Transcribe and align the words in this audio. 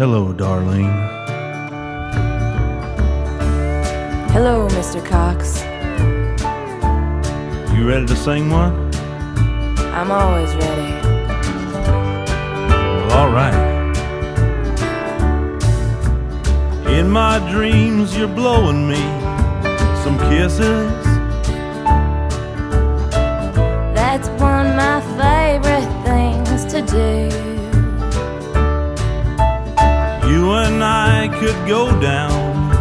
Hello, 0.00 0.32
Darlene. 0.32 0.96
Hello, 4.30 4.66
Mr. 4.68 5.04
Cox. 5.04 5.60
You 7.74 7.86
ready 7.86 8.06
to 8.06 8.16
sing 8.16 8.48
one? 8.48 8.72
I'm 9.92 10.10
always 10.10 10.54
ready. 10.54 10.92
Well, 12.70 13.12
all 13.12 13.30
right. 13.30 13.52
In 16.88 17.10
my 17.10 17.38
dreams, 17.50 18.16
you're 18.16 18.34
blowing 18.42 18.88
me 18.88 19.02
some 20.02 20.16
kisses. 20.30 20.90
That's 23.94 24.28
one 24.40 24.66
of 24.66 24.76
my 24.76 25.02
favorite 25.20 25.90
things 26.06 26.64
to 26.72 26.80
do. 26.80 27.29
I 31.20 31.28
could 31.28 31.68
go 31.68 32.00
down 32.00 32.72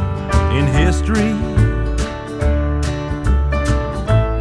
in 0.56 0.66
history. 0.66 1.34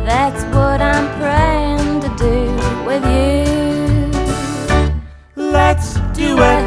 That's 0.06 0.44
what 0.54 0.80
I'm 0.80 1.08
praying 1.18 2.02
to 2.02 2.08
do 2.16 2.38
with 2.86 3.04
you. 3.16 3.42
Let's 5.34 5.94
do 6.16 6.38
it 6.38 6.66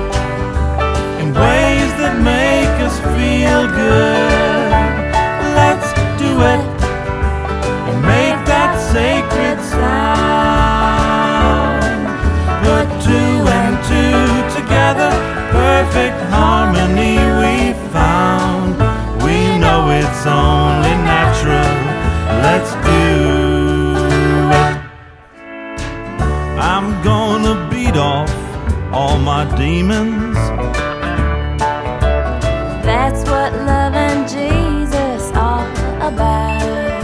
in 1.22 1.34
ways 1.34 1.92
that 2.02 2.20
make 2.22 2.76
us 2.86 3.00
feel 3.16 3.66
good. 3.78 4.31
Demons. 29.62 30.38
That's 32.90 33.22
what 33.30 33.52
loving 33.72 34.20
Jesus 34.36 35.22
all 35.46 35.68
about. 36.10 37.04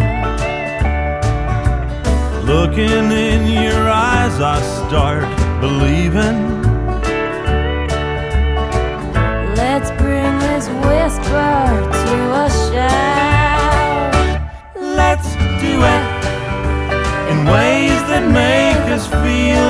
Looking 2.51 3.07
in 3.29 3.41
your 3.61 3.83
eyes, 4.09 4.35
I 4.55 4.57
start 4.79 5.27
believing. 5.61 6.37
Let's 9.61 9.89
bring 10.01 10.33
this 10.47 10.65
whisper 10.87 11.57
to 12.03 12.15
a 12.45 12.47
shout. 12.67 14.13
Let's 15.01 15.29
do 15.63 15.73
it 15.95 16.05
in 17.31 17.37
ways 17.55 17.99
that 18.09 18.25
make 18.43 18.83
us 18.97 19.05
feel 19.21 19.66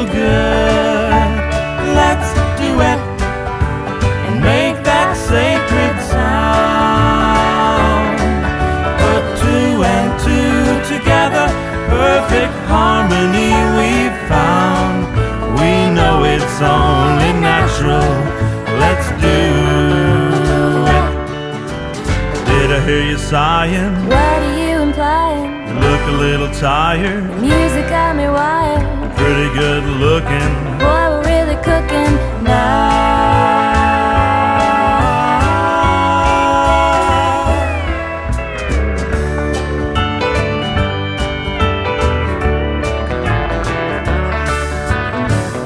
sighing? 23.30 23.94
What 24.08 24.42
are 24.48 24.58
you 24.58 24.84
implying? 24.84 25.68
You 25.68 25.74
look 25.74 26.02
a 26.08 26.12
little 26.12 26.52
tired. 26.52 27.24
The 27.30 27.36
Music 27.36 27.90
got 27.90 28.16
me 28.16 28.28
wired. 28.30 29.16
Pretty 29.18 29.50
good 29.54 29.84
looking. 29.84 30.52
Boy, 30.80 31.04
we're 31.12 31.26
really 31.26 31.56
cooking 31.56 32.14
now. 32.44 32.88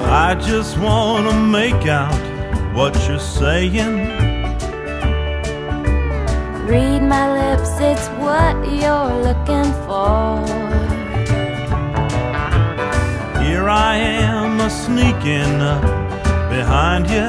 I 0.10 0.36
just 0.36 0.80
wanna 0.80 1.34
make 1.34 1.86
out 1.86 2.22
what 2.74 2.96
you're 3.08 3.20
saying. 3.20 4.01
Sneaking 15.22 15.62
up 15.62 15.82
behind 16.50 17.10
you. 17.10 17.28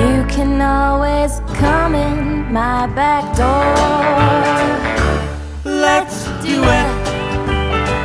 You 0.00 0.24
can 0.28 0.60
always 0.62 1.40
come 1.58 1.94
in 1.94 2.52
my 2.52 2.86
back 2.94 3.24
door. 3.36 3.74
Let's 5.64 6.24
do 6.42 6.62
it 6.62 6.90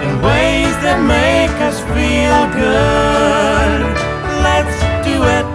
in 0.03 0.21
ways 0.21 0.75
that 0.83 0.99
make 1.07 1.55
us 1.61 1.79
feel 1.95 2.47
good. 2.53 3.81
Let's 4.43 4.77
do 5.07 5.17
it 5.37 5.45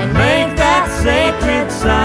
and 0.00 0.12
make 0.12 0.56
that 0.56 0.84
sacred 1.02 1.70
sound. 1.70 2.02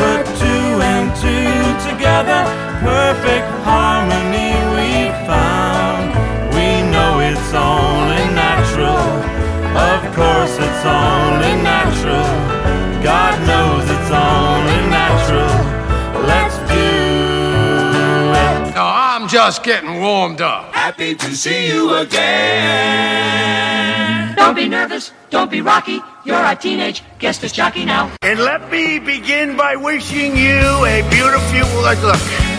Put 0.00 0.26
two 0.42 0.82
and 0.82 1.14
two 1.22 1.90
together, 1.90 2.42
perfect 2.82 3.59
it's 10.80 10.88
only 10.88 11.52
natural. 11.62 12.24
God 13.04 13.36
knows 13.46 13.84
it's 13.84 14.10
only 14.10 14.80
natural. 14.88 15.52
Let's 16.24 16.56
do 16.72 16.88
it. 18.32 18.74
No, 18.74 18.84
I'm 18.86 19.28
just 19.28 19.62
getting 19.62 20.00
warmed 20.00 20.40
up. 20.40 20.72
Happy 20.72 21.14
to 21.16 21.36
see 21.36 21.68
you 21.68 21.94
again. 21.96 22.24
Don't 24.36 24.54
be 24.54 24.68
nervous. 24.68 25.12
Don't 25.28 25.50
be 25.50 25.60
rocky. 25.60 26.00
You're 26.24 26.42
a 26.42 26.56
teenage 26.56 27.02
guest 27.18 27.44
as 27.44 27.52
jockey 27.52 27.84
now. 27.84 28.10
And 28.22 28.40
let 28.40 28.70
me 28.70 28.98
begin 28.98 29.58
by 29.58 29.76
wishing 29.76 30.34
you 30.34 30.62
a 30.86 31.02
beautiful 31.10 31.82
look. 31.82 31.98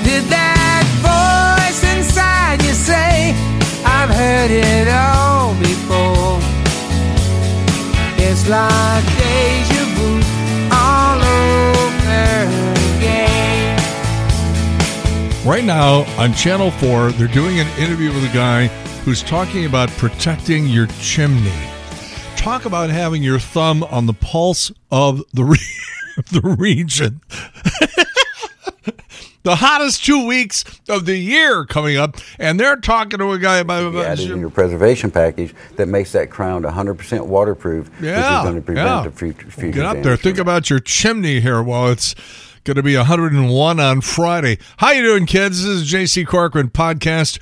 Did 0.06 0.26
that 0.30 0.86
voice 1.02 1.84
inside 1.96 2.62
you 2.62 2.74
say, 2.74 3.34
I've 3.84 4.12
heard 4.12 4.52
it 4.52 4.88
all 4.90 5.56
before? 5.56 6.41
Right 15.46 15.64
now 15.64 16.06
on 16.22 16.34
Channel 16.34 16.72
4, 16.72 17.12
they're 17.14 17.28
doing 17.28 17.60
an 17.60 17.68
interview 17.80 18.14
with 18.14 18.24
a 18.24 18.34
guy 18.34 18.68
who's 19.04 19.24
talking 19.24 19.66
about 19.66 19.90
protecting 19.92 20.68
your 20.68 20.88
chimney. 21.00 21.52
Talk 22.36 22.66
about 22.66 22.90
having 22.90 23.24
your 23.24 23.40
thumb 23.40 23.84
on 23.84 24.06
the 24.06 24.14
pulse 24.14 24.72
of 24.92 25.24
the, 25.34 25.44
re- 25.44 25.58
the 26.32 26.42
region. 26.42 27.22
the 29.44 29.56
hottest 29.58 30.04
two 30.06 30.26
weeks 30.26 30.64
of 30.90 31.06
the 31.06 31.18
year 31.18 31.66
coming 31.66 31.98
up, 31.98 32.18
and 32.40 32.60
they're 32.60 32.76
talking 32.78 33.20
to 33.20 33.32
a 33.32 33.40
guy 33.40 33.58
about. 33.58 33.92
be 33.94 34.00
added 34.02 34.32
in 34.32 34.40
your 34.40 34.50
preservation 34.50 35.12
package 35.12 35.54
that 35.76 35.88
makes 35.88 36.12
that 36.12 36.30
crown 36.30 36.64
100% 36.64 37.26
waterproof, 37.28 37.90
which 37.90 37.98
is 38.02 38.06
Yeah, 38.08 38.44
going 38.44 38.56
to 38.56 38.62
prevent 38.62 38.88
yeah. 38.88 39.02
the 39.04 39.12
future, 39.12 39.50
future 39.50 39.72
Get 39.72 39.86
up 39.86 40.04
there. 40.04 40.16
Think 40.18 40.38
about 40.38 40.70
your 40.70 40.80
chimney 40.80 41.40
here 41.40 41.62
while 41.64 41.90
it's 41.92 42.14
going 42.64 42.76
to 42.78 42.84
be 42.84 42.96
101 42.96 43.80
on 43.80 44.02
Friday. 44.02 44.58
How 44.78 44.92
you 44.92 45.02
doing, 45.04 45.26
kids? 45.26 45.64
This 45.64 45.82
is 45.82 45.92
JC 45.92 46.26
Corcoran 46.28 46.70
podcast. 46.70 47.40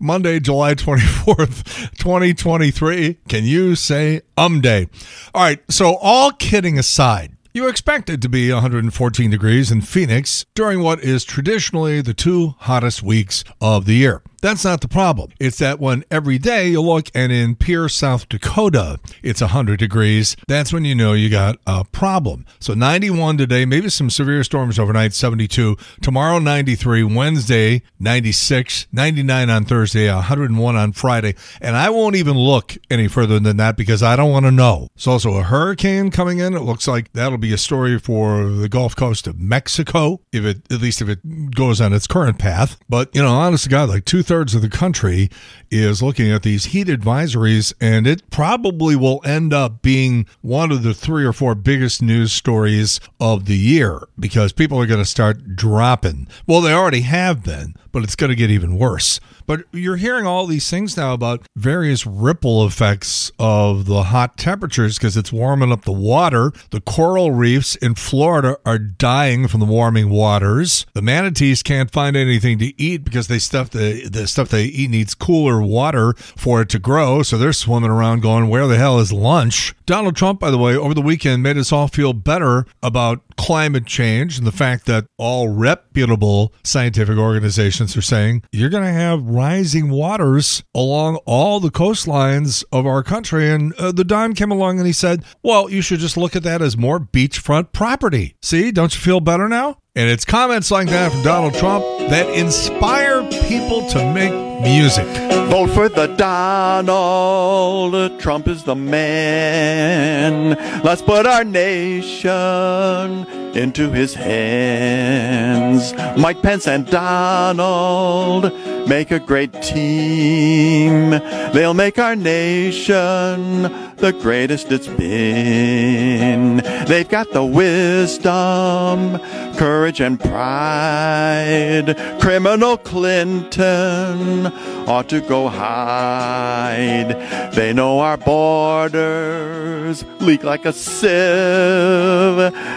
Monday, 0.00 0.40
July 0.40 0.74
24th, 0.74 1.96
2023. 1.98 3.18
Can 3.28 3.44
you 3.44 3.76
say 3.76 4.22
um 4.36 4.60
day? 4.60 4.88
All 5.32 5.42
right. 5.44 5.60
So 5.70 5.94
all 6.00 6.32
kidding 6.32 6.76
aside, 6.76 7.31
you 7.54 7.68
expect 7.68 8.08
it 8.08 8.22
to 8.22 8.28
be 8.28 8.50
114 8.50 9.30
degrees 9.30 9.70
in 9.70 9.82
Phoenix 9.82 10.46
during 10.54 10.82
what 10.82 11.00
is 11.00 11.22
traditionally 11.22 12.00
the 12.00 12.14
two 12.14 12.54
hottest 12.60 13.02
weeks 13.02 13.44
of 13.60 13.84
the 13.84 13.94
year. 13.94 14.22
That's 14.42 14.64
not 14.64 14.80
the 14.80 14.88
problem. 14.88 15.30
It's 15.38 15.58
that 15.58 15.78
when 15.78 16.04
every 16.10 16.36
day 16.36 16.70
you 16.70 16.82
look 16.82 17.06
and 17.14 17.30
in 17.30 17.54
Pierre, 17.54 17.88
South 17.88 18.28
Dakota, 18.28 18.98
it's 19.22 19.40
100 19.40 19.78
degrees, 19.78 20.36
that's 20.48 20.72
when 20.72 20.84
you 20.84 20.96
know 20.96 21.12
you 21.12 21.30
got 21.30 21.58
a 21.64 21.84
problem. 21.84 22.44
So 22.58 22.74
91 22.74 23.38
today, 23.38 23.64
maybe 23.64 23.88
some 23.88 24.10
severe 24.10 24.42
storms 24.42 24.80
overnight, 24.80 25.14
72. 25.14 25.76
Tomorrow, 26.00 26.40
93. 26.40 27.04
Wednesday, 27.04 27.82
96. 28.00 28.88
99 28.90 29.48
on 29.48 29.64
Thursday, 29.64 30.12
101 30.12 30.74
on 30.74 30.90
Friday. 30.90 31.36
And 31.60 31.76
I 31.76 31.90
won't 31.90 32.16
even 32.16 32.36
look 32.36 32.76
any 32.90 33.06
further 33.06 33.38
than 33.38 33.58
that 33.58 33.76
because 33.76 34.02
I 34.02 34.16
don't 34.16 34.32
want 34.32 34.46
to 34.46 34.50
know. 34.50 34.88
It's 34.96 35.06
also 35.06 35.34
a 35.34 35.44
hurricane 35.44 36.10
coming 36.10 36.40
in. 36.40 36.54
It 36.54 36.62
looks 36.62 36.88
like 36.88 37.12
that'll 37.12 37.38
be 37.38 37.52
a 37.52 37.58
story 37.58 37.96
for 37.96 38.46
the 38.50 38.68
Gulf 38.68 38.96
Coast 38.96 39.28
of 39.28 39.38
Mexico, 39.38 40.20
if 40.32 40.44
it, 40.44 40.72
at 40.72 40.80
least 40.80 41.00
if 41.00 41.08
it 41.08 41.54
goes 41.54 41.80
on 41.80 41.92
its 41.92 42.08
current 42.08 42.40
path. 42.40 42.76
But, 42.88 43.14
you 43.14 43.22
know, 43.22 43.32
honest 43.32 43.64
to 43.64 43.70
God, 43.70 43.88
like 43.88 44.04
two 44.04 44.24
thirds 44.32 44.54
of 44.54 44.62
the 44.62 44.68
country 44.70 45.28
is 45.70 46.02
looking 46.02 46.32
at 46.32 46.42
these 46.42 46.64
heat 46.64 46.86
advisories, 46.86 47.74
and 47.82 48.06
it 48.06 48.30
probably 48.30 48.96
will 48.96 49.20
end 49.26 49.52
up 49.52 49.82
being 49.82 50.24
one 50.40 50.72
of 50.72 50.82
the 50.82 50.94
three 50.94 51.22
or 51.22 51.34
four 51.34 51.54
biggest 51.54 52.00
news 52.00 52.32
stories 52.32 52.98
of 53.20 53.44
the 53.44 53.58
year 53.58 54.08
because 54.18 54.50
people 54.50 54.80
are 54.80 54.86
going 54.86 54.98
to 54.98 55.04
start 55.04 55.54
dropping. 55.54 56.26
Well, 56.46 56.62
they 56.62 56.72
already 56.72 57.02
have 57.02 57.44
been, 57.44 57.74
but 57.92 58.04
it's 58.04 58.16
going 58.16 58.30
to 58.30 58.34
get 58.34 58.50
even 58.50 58.78
worse. 58.78 59.20
But 59.46 59.64
you're 59.72 59.96
hearing 59.96 60.26
all 60.26 60.46
these 60.46 60.68
things 60.68 60.96
now 60.96 61.12
about 61.12 61.46
various 61.56 62.06
ripple 62.06 62.66
effects 62.66 63.30
of 63.38 63.86
the 63.86 64.04
hot 64.04 64.36
temperatures 64.36 64.98
because 64.98 65.16
it's 65.16 65.32
warming 65.32 65.72
up 65.72 65.84
the 65.84 65.92
water. 65.92 66.52
The 66.70 66.80
coral 66.80 67.30
reefs 67.30 67.76
in 67.76 67.94
Florida 67.94 68.56
are 68.64 68.78
dying 68.78 69.48
from 69.48 69.60
the 69.60 69.66
warming 69.66 70.08
waters. 70.10 70.86
The 70.94 71.02
manatees 71.02 71.62
can't 71.62 71.90
find 71.90 72.16
anything 72.16 72.58
to 72.58 72.80
eat 72.80 73.04
because 73.04 73.28
they 73.28 73.38
stuff 73.38 73.70
the 73.70 74.08
the 74.08 74.26
stuff 74.26 74.48
they 74.48 74.64
eat 74.64 74.90
needs 74.90 75.14
cooler 75.14 75.62
water 75.62 76.14
for 76.14 76.62
it 76.62 76.68
to 76.70 76.78
grow. 76.78 77.22
So 77.22 77.38
they're 77.38 77.52
swimming 77.52 77.90
around 77.90 78.22
going, 78.22 78.48
"Where 78.48 78.66
the 78.66 78.78
hell 78.78 78.98
is 78.98 79.12
lunch?" 79.12 79.74
Donald 79.86 80.16
Trump, 80.16 80.40
by 80.40 80.50
the 80.50 80.58
way, 80.58 80.76
over 80.76 80.94
the 80.94 81.02
weekend 81.02 81.42
made 81.42 81.58
us 81.58 81.72
all 81.72 81.88
feel 81.88 82.12
better 82.12 82.66
about 82.82 83.20
climate 83.36 83.86
change 83.86 84.38
and 84.38 84.46
the 84.46 84.52
fact 84.52 84.86
that 84.86 85.04
all 85.18 85.48
reputable 85.48 86.52
scientific 86.62 87.18
organizations 87.18 87.96
are 87.96 88.02
saying 88.02 88.42
you're 88.52 88.70
going 88.70 88.84
to 88.84 88.90
have 88.90 89.22
rising 89.42 89.90
waters 89.90 90.62
along 90.72 91.16
all 91.26 91.58
the 91.58 91.68
coastlines 91.68 92.62
of 92.70 92.86
our 92.86 93.02
country. 93.02 93.50
And 93.50 93.74
uh, 93.74 93.90
the 93.90 94.04
Don 94.04 94.34
came 94.34 94.52
along 94.52 94.78
and 94.78 94.86
he 94.86 94.92
said, 94.92 95.24
well, 95.42 95.68
you 95.68 95.82
should 95.82 95.98
just 95.98 96.16
look 96.16 96.36
at 96.36 96.44
that 96.44 96.62
as 96.62 96.76
more 96.76 97.00
beachfront 97.00 97.72
property. 97.72 98.36
See, 98.40 98.70
don't 98.70 98.94
you 98.94 99.00
feel 99.00 99.18
better 99.18 99.48
now? 99.48 99.78
And 99.96 100.08
it's 100.08 100.24
comments 100.24 100.70
like 100.70 100.86
that 100.90 101.10
from 101.10 101.22
Donald 101.22 101.54
Trump 101.54 101.84
that 102.08 102.28
inspire 102.38 103.28
people 103.48 103.84
to 103.88 104.14
make 104.14 104.32
music. 104.62 105.08
Vote 105.50 105.70
for 105.70 105.88
the 105.88 106.06
Donald. 106.06 108.20
Trump 108.20 108.46
is 108.46 108.62
the 108.62 108.76
man. 108.76 110.50
Let's 110.84 111.02
put 111.02 111.26
our 111.26 111.42
nation 111.42 113.26
into 113.56 113.90
his 113.90 114.14
hands. 114.14 115.92
Mike 116.18 116.42
Pence 116.42 116.66
and 116.66 116.86
Donald 116.86 118.52
make 118.88 119.10
a 119.10 119.18
great 119.18 119.52
team. 119.62 121.10
They'll 121.52 121.74
make 121.74 121.98
our 121.98 122.16
nation 122.16 123.62
the 123.96 124.12
greatest 124.20 124.72
it's 124.72 124.88
been. 124.88 126.56
They've 126.86 127.08
got 127.08 127.30
the 127.32 127.44
wisdom, 127.44 129.18
courage, 129.56 130.00
and 130.00 130.18
pride. 130.18 131.94
Criminal 132.20 132.78
Clinton 132.78 134.46
ought 134.88 135.08
to 135.08 135.20
go 135.20 135.48
hide. 135.48 137.52
They 137.54 137.72
know 137.72 138.00
our 138.00 138.16
borders 138.16 140.04
leak 140.20 140.42
like 140.42 140.64
a 140.64 140.72
sieve. 140.72 141.12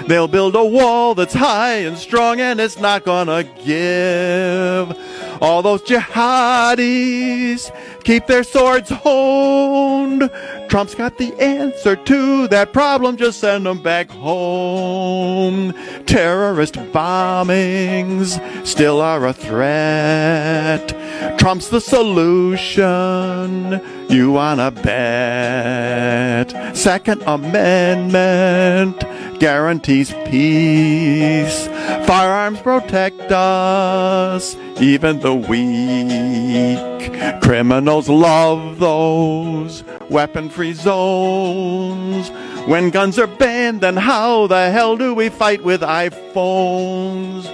They'll 0.08 0.28
build 0.28 0.56
a 0.56 0.65
wall 0.66 1.16
that's 1.16 1.34
high 1.34 1.78
and 1.78 1.98
strong 1.98 2.40
and 2.40 2.60
it's 2.60 2.78
not 2.78 3.04
gonna 3.04 3.44
give. 3.64 4.98
All 5.42 5.62
those 5.62 5.82
jihadis 5.84 7.72
keep 8.04 8.28
their 8.28 8.44
swords 8.44 8.90
honed. 8.90 10.30
Trump's 10.70 10.96
got 10.96 11.18
the 11.18 11.34
answer 11.42 11.96
to 11.96 12.48
that 12.48 12.74
problem, 12.74 13.18
just 13.18 13.40
send 13.40 13.66
them 13.66 13.82
back 13.82 14.10
home. 14.10 15.74
Terrorist 16.06 16.76
bombings 16.94 18.40
still 18.66 19.02
are 19.02 19.26
a 19.26 19.34
threat. 19.34 20.90
Trump's 21.38 21.70
the 21.70 21.82
solution. 21.82 23.82
You 24.10 24.32
wanna 24.32 24.72
bet? 24.72 26.76
Second 26.76 27.24
Amendment 27.26 29.04
guarantees 29.46 30.12
peace. 30.26 31.68
Firearms 32.08 32.60
protect 32.62 33.32
us, 33.32 34.56
even 34.82 35.20
the 35.20 35.36
weak. 35.36 37.14
Criminals 37.44 38.10
love 38.10 38.80
those 38.80 39.84
weapon 40.10 40.50
free 40.50 40.74
zones. 40.74 42.32
When 42.66 42.90
guns 42.90 43.20
are 43.20 43.28
banned, 43.28 43.82
then 43.82 43.98
how 43.98 44.48
the 44.48 44.72
hell 44.72 44.98
do 44.98 45.14
we 45.14 45.30
fight 45.30 45.64
with 45.64 45.82
iPhones? 45.82 47.46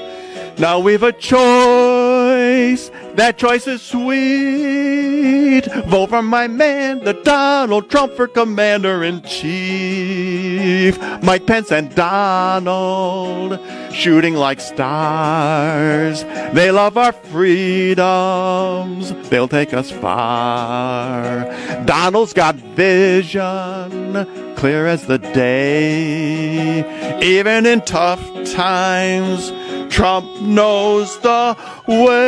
Now 0.57 0.79
we've 0.79 1.03
a 1.03 1.11
choice. 1.11 2.89
That 3.15 3.37
choice 3.37 3.67
is 3.67 3.81
sweet. 3.81 5.65
Vote 5.87 6.09
for 6.09 6.21
my 6.21 6.47
man, 6.47 7.03
the 7.03 7.13
Donald 7.13 7.89
Trump 7.89 8.13
for 8.13 8.27
commander 8.27 9.03
in 9.03 9.21
chief. 9.23 10.97
Mike 11.21 11.45
Pence 11.45 11.71
and 11.71 11.93
Donald 11.93 13.59
shooting 13.93 14.35
like 14.35 14.61
stars. 14.61 16.23
They 16.53 16.71
love 16.71 16.97
our 16.97 17.11
freedoms. 17.11 19.11
They'll 19.29 19.47
take 19.47 19.73
us 19.73 19.91
far. 19.91 21.45
Donald's 21.85 22.33
got 22.33 22.55
vision, 22.55 24.55
clear 24.55 24.87
as 24.87 25.07
the 25.07 25.17
day. 25.17 27.19
Even 27.21 27.65
in 27.65 27.81
tough 27.81 28.21
times, 28.51 29.51
Trump 29.91 30.41
knows 30.41 31.19
the 31.19 31.55
way. 31.85 32.21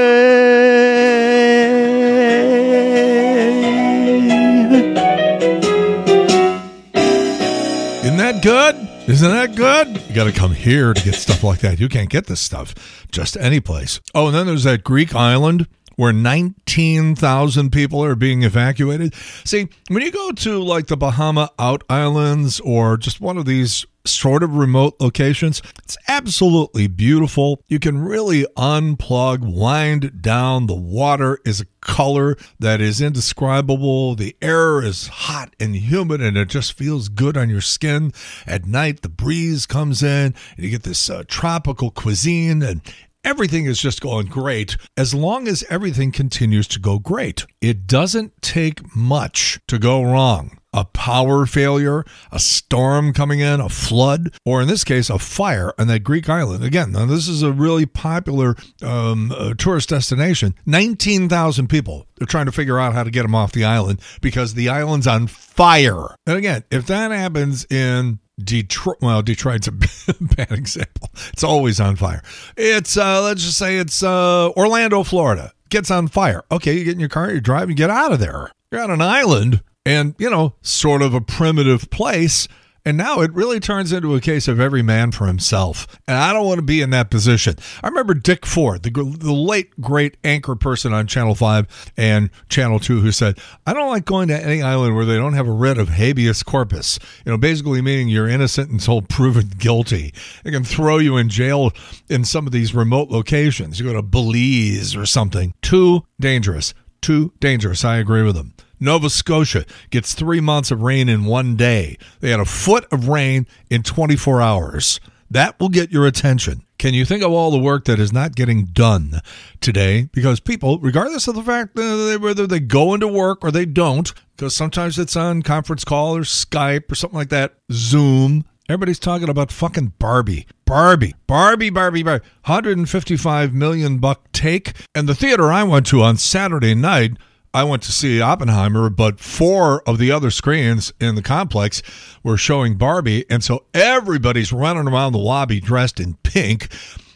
Isn't 8.04 8.18
that 8.18 8.44
good? 8.44 8.76
Isn't 9.08 9.32
that 9.32 9.56
good? 9.56 10.02
You 10.10 10.14
got 10.14 10.26
to 10.26 10.34
come 10.34 10.52
here 10.52 10.94
to 10.94 11.04
get 11.04 11.16
stuff 11.16 11.42
like 11.44 11.60
that. 11.62 11.80
You 11.80 11.88
can't 11.88 12.10
get 12.10 12.28
this 12.28 12.42
stuff 12.42 13.08
just 13.12 13.38
any 13.38 13.62
place. 13.62 14.02
Oh, 14.14 14.28
and 14.28 14.36
then 14.36 14.46
there's 14.46 14.66
that 14.66 14.84
Greek 14.84 15.16
island 15.16 15.68
where 15.96 16.12
19,000 16.12 17.72
people 17.72 18.04
are 18.04 18.16
being 18.16 18.44
evacuated. 18.44 19.14
See, 19.46 19.70
when 19.88 20.02
you 20.04 20.12
go 20.12 20.32
to 20.32 20.62
like 20.62 20.88
the 20.88 20.98
Bahama 20.98 21.50
Out 21.58 21.84
Islands 21.90 22.60
or 22.60 22.98
just 22.98 23.22
one 23.22 23.38
of 23.38 23.46
these 23.46 23.86
sort 24.06 24.44
of 24.44 24.56
remote 24.56 24.96
locations, 25.00 25.62
it's 25.84 25.98
absolutely 26.08 26.88
beautiful. 26.88 27.62
You 27.68 27.80
can 27.80 28.00
really 28.00 28.46
unplug, 28.58 29.40
wind 29.40 30.22
down. 30.22 30.68
The 30.68 30.76
water 30.76 31.40
is 31.46 31.62
a 31.62 31.66
color 31.82 32.38
that 32.60 32.82
is 32.82 33.02
indescribable. 33.02 34.16
The 34.16 34.36
air 34.42 34.82
is 34.82 35.08
hot 35.08 35.56
and 35.60 35.76
humid 35.76 36.22
and 36.22 36.38
it 36.38 36.50
just 36.50 36.74
feels 36.74 37.10
good 37.10 37.38
on 37.38 37.50
your 37.50 37.62
skin. 37.62 38.12
At 38.46 38.66
night, 38.66 39.02
the 39.02 39.10
breeze 39.10 39.66
comes 39.66 40.04
in 40.04 40.34
and 40.56 40.58
you 40.58 40.70
get 40.70 40.84
this 40.84 41.10
uh, 41.10 41.24
tropical 41.28 41.92
cuisine 41.92 42.62
and 42.62 42.82
Everything 43.26 43.68
is 43.68 43.80
just 43.80 44.02
going 44.02 44.26
great 44.26 44.76
as 44.98 45.14
long 45.14 45.48
as 45.48 45.64
everything 45.70 46.12
continues 46.12 46.68
to 46.68 46.78
go 46.78 47.00
great. 47.00 47.46
It 47.62 47.88
doesn't 47.88 48.42
take 48.42 48.94
much 48.94 49.62
to 49.70 49.80
go 49.80 50.04
wrong. 50.04 50.60
A 50.74 50.86
power 50.86 51.46
failure, 51.46 52.04
a 52.32 52.40
storm 52.40 53.14
coming 53.14 53.40
in, 53.40 53.60
a 53.60 53.70
flood, 53.70 54.34
or 54.46 54.62
in 54.62 54.68
this 54.68 54.84
case, 54.84 55.10
a 55.10 55.20
fire 55.20 55.74
on 55.78 55.88
that 55.88 56.00
Greek 56.00 56.30
island. 56.30 56.64
Again, 56.64 56.92
now 56.92 57.06
this 57.06 57.28
is 57.28 57.44
a 57.44 57.52
really 57.52 57.86
popular 57.86 58.56
um, 58.82 59.32
uh, 59.32 59.54
tourist 59.56 59.90
destination. 59.90 60.56
19,000 60.66 61.68
people. 61.68 62.08
They're 62.16 62.28
trying 62.28 62.46
to 62.48 62.52
figure 62.52 62.80
out 62.80 62.94
how 62.94 63.04
to 63.04 63.12
get 63.12 63.24
them 63.24 63.36
off 63.36 63.52
the 63.52 63.66
island 63.66 64.02
because 64.22 64.54
the 64.54 64.70
island's 64.70 65.08
on 65.08 65.28
fire. 65.28 66.16
And 66.26 66.38
again, 66.38 66.64
if 66.72 66.88
that 66.88 67.12
happens 67.12 67.66
in 67.70 68.20
Detroit. 68.44 68.98
Well, 69.02 69.22
Detroit's 69.22 69.68
a 69.68 69.72
bad 70.22 70.52
example. 70.52 71.10
It's 71.32 71.44
always 71.44 71.80
on 71.80 71.96
fire. 71.96 72.22
It's 72.58 72.98
uh, 72.98 73.22
let's 73.22 73.44
just 73.44 73.58
say 73.58 73.78
it's 73.78 74.02
uh, 74.04 74.50
Orlando, 74.52 75.04
Florida. 75.04 75.52
Gets 75.70 75.92
on 75.92 76.08
fire. 76.08 76.44
Okay, 76.52 76.74
you 76.78 76.84
get 76.84 76.94
in 76.94 77.00
your 77.00 77.10
car, 77.10 77.32
you 77.32 77.42
drive, 77.42 77.70
you 77.70 77.76
get 77.76 77.90
out 77.90 78.12
of 78.12 78.20
there. 78.20 78.52
You're 78.72 78.82
on 78.82 78.92
an 78.92 79.02
island, 79.02 79.62
and 79.86 80.16
you 80.18 80.30
know, 80.30 80.54
sort 80.62 81.02
of 81.02 81.14
a 81.14 81.22
primitive 81.22 81.90
place. 81.90 82.48
And 82.86 82.98
now 82.98 83.22
it 83.22 83.32
really 83.32 83.62
turns 83.62 83.94
into 83.94 84.14
a 84.14 84.20
case 84.20 84.50
of 84.50 84.60
every 84.60 84.82
man 84.82 85.14
for 85.14 85.26
himself. 85.26 85.88
And 86.06 86.18
I 86.18 86.34
don't 86.34 86.46
want 86.46 86.58
to 86.58 86.64
be 86.64 86.82
in 86.82 86.90
that 86.90 87.10
position. 87.10 87.56
I 87.82 87.88
remember 87.88 88.14
Dick 88.14 88.46
Ford, 88.46 88.84
the, 88.84 88.90
the 88.90 89.32
late, 89.32 89.80
great 89.80 90.18
anchor 90.26 90.56
person 90.56 90.92
on 90.92 91.08
Channel 91.08 91.34
5 91.34 91.94
and 91.96 92.30
Channel 92.50 92.80
2, 92.80 93.00
who 93.00 93.14
said, 93.14 93.40
I 93.66 93.74
don't 93.74 93.88
like 93.88 94.04
going 94.04 94.28
to 94.28 94.38
any 94.38 94.62
island 94.62 94.98
where 94.98 95.06
they 95.06 95.16
don't 95.16 95.32
have 95.32 95.48
a 95.48 95.52
writ 95.52 95.78
of 95.78 95.90
habeas 95.90 96.44
corpus. 96.44 97.00
You 97.26 97.32
know, 97.32 97.38
basically 97.38 97.82
meaning 97.82 98.10
you're 98.10 98.28
innocent 98.28 98.70
until 98.70 99.02
proven 99.10 99.52
guilty. 99.58 100.14
They 100.44 100.52
can 100.52 100.66
throw 100.66 100.98
you 100.98 101.16
in 101.16 101.30
jail 101.30 101.72
in 102.10 102.26
some 102.26 102.46
of 102.46 102.52
these 102.52 102.76
remote 102.76 103.10
locations. 103.10 103.80
You 103.80 103.86
go 103.86 103.94
to 103.94 104.02
Belize 104.02 104.94
or 104.94 105.06
something. 105.06 105.54
Too 105.62 106.04
dangerous. 106.20 106.74
Too 107.02 107.32
dangerous. 107.40 107.86
I 107.86 107.96
agree 107.96 108.24
with 108.24 108.36
them. 108.36 108.54
Nova 108.84 109.10
Scotia 109.10 109.66
gets 109.90 110.14
three 110.14 110.42
months 110.42 110.70
of 110.70 110.82
rain 110.82 111.08
in 111.08 111.26
one 111.26 111.56
day. 111.56 111.98
They 112.20 112.32
had 112.32 112.40
a 112.40 112.46
foot 112.46 112.86
of 112.92 113.08
rain 113.08 113.48
in 113.70 113.82
24 113.82 114.42
hours. 114.42 115.00
That 115.32 115.60
will 115.60 115.70
get 115.70 115.92
your 115.92 116.06
attention. 116.06 116.64
Can 116.78 116.94
you 116.94 117.06
think 117.06 117.24
of 117.24 117.32
all 117.32 117.50
the 117.50 117.58
work 117.58 117.86
that 117.86 117.98
is 117.98 118.12
not 118.12 118.36
getting 118.36 118.66
done 118.66 119.22
today? 119.62 120.10
Because 120.12 120.40
people, 120.42 120.80
regardless 120.80 121.30
of 121.30 121.36
the 121.36 121.44
fact 121.44 121.76
that 121.76 122.20
whether 122.22 122.46
they 122.46 122.60
go 122.60 122.94
into 122.94 123.08
work 123.08 123.40
or 123.42 123.52
they 123.52 123.66
don't, 123.66 124.14
because 124.36 124.56
sometimes 124.56 125.00
it's 125.00 125.16
on 125.16 125.42
conference 125.42 125.86
call 125.86 126.18
or 126.18 126.22
Skype 126.22 126.92
or 126.92 126.96
something 126.96 127.18
like 127.18 127.30
that, 127.30 127.56
Zoom, 127.72 128.44
Everybody's 128.70 129.00
talking 129.00 129.28
about 129.28 129.52
fucking 129.52 129.94
Barbie. 130.00 130.48
Barbie. 130.66 131.16
Barbie, 131.28 131.70
Barbie, 131.70 132.02
Barbie. 132.02 132.26
155 132.46 133.54
million 133.54 133.98
buck 133.98 134.32
take. 134.32 134.72
And 134.96 135.08
the 135.08 135.16
theater 135.16 135.52
I 135.52 135.64
went 135.64 135.86
to 135.88 136.02
on 136.02 136.16
Saturday 136.16 136.74
night 136.74 137.18
I 137.54 137.64
went 137.64 137.84
to 137.84 137.92
see 137.92 138.20
Oppenheimer, 138.20 138.90
but 138.90 139.20
four 139.20 139.88
of 139.88 140.00
the 140.00 140.12
other 140.12 140.32
screens 140.32 140.92
in 141.00 141.14
the 141.14 141.22
complex 141.22 141.84
were 142.24 142.38
showing 142.38 142.76
Barbie. 142.76 143.26
And 143.30 143.44
so 143.44 143.66
everybody's 143.76 144.52
running 144.52 144.88
around 144.88 145.14
the 145.14 145.20
lobby 145.20 145.60
dressed 145.60 146.00
in 146.00 146.16
pink. 146.24 146.74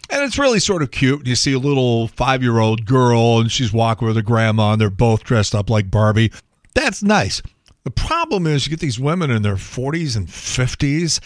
And 0.10 0.24
it's 0.24 0.38
really 0.38 0.60
sort 0.60 0.84
of 0.84 0.92
cute. 0.92 1.26
You 1.26 1.36
see 1.36 1.54
a 1.54 1.60
little 1.60 2.08
five 2.10 2.44
year 2.44 2.60
old 2.60 2.86
girl, 2.86 3.40
and 3.40 3.52
she's 3.52 3.74
walking 3.74 4.08
with 4.08 4.16
her 4.16 4.22
grandma, 4.22 4.74
and 4.74 4.82
they're 4.82 4.90
both 4.90 5.24
dressed 5.24 5.56
up 5.56 5.70
like 5.70 5.90
Barbie. 5.90 6.32
That's 6.76 7.02
nice. 7.02 7.42
The 7.84 7.92
problem 7.92 8.46
is, 8.46 8.66
you 8.66 8.70
get 8.70 8.80
these 8.80 9.00
women 9.00 9.32
in 9.32 9.42
their 9.42 9.56
40s 9.56 10.16
and 10.16 10.28
50s 10.28 11.20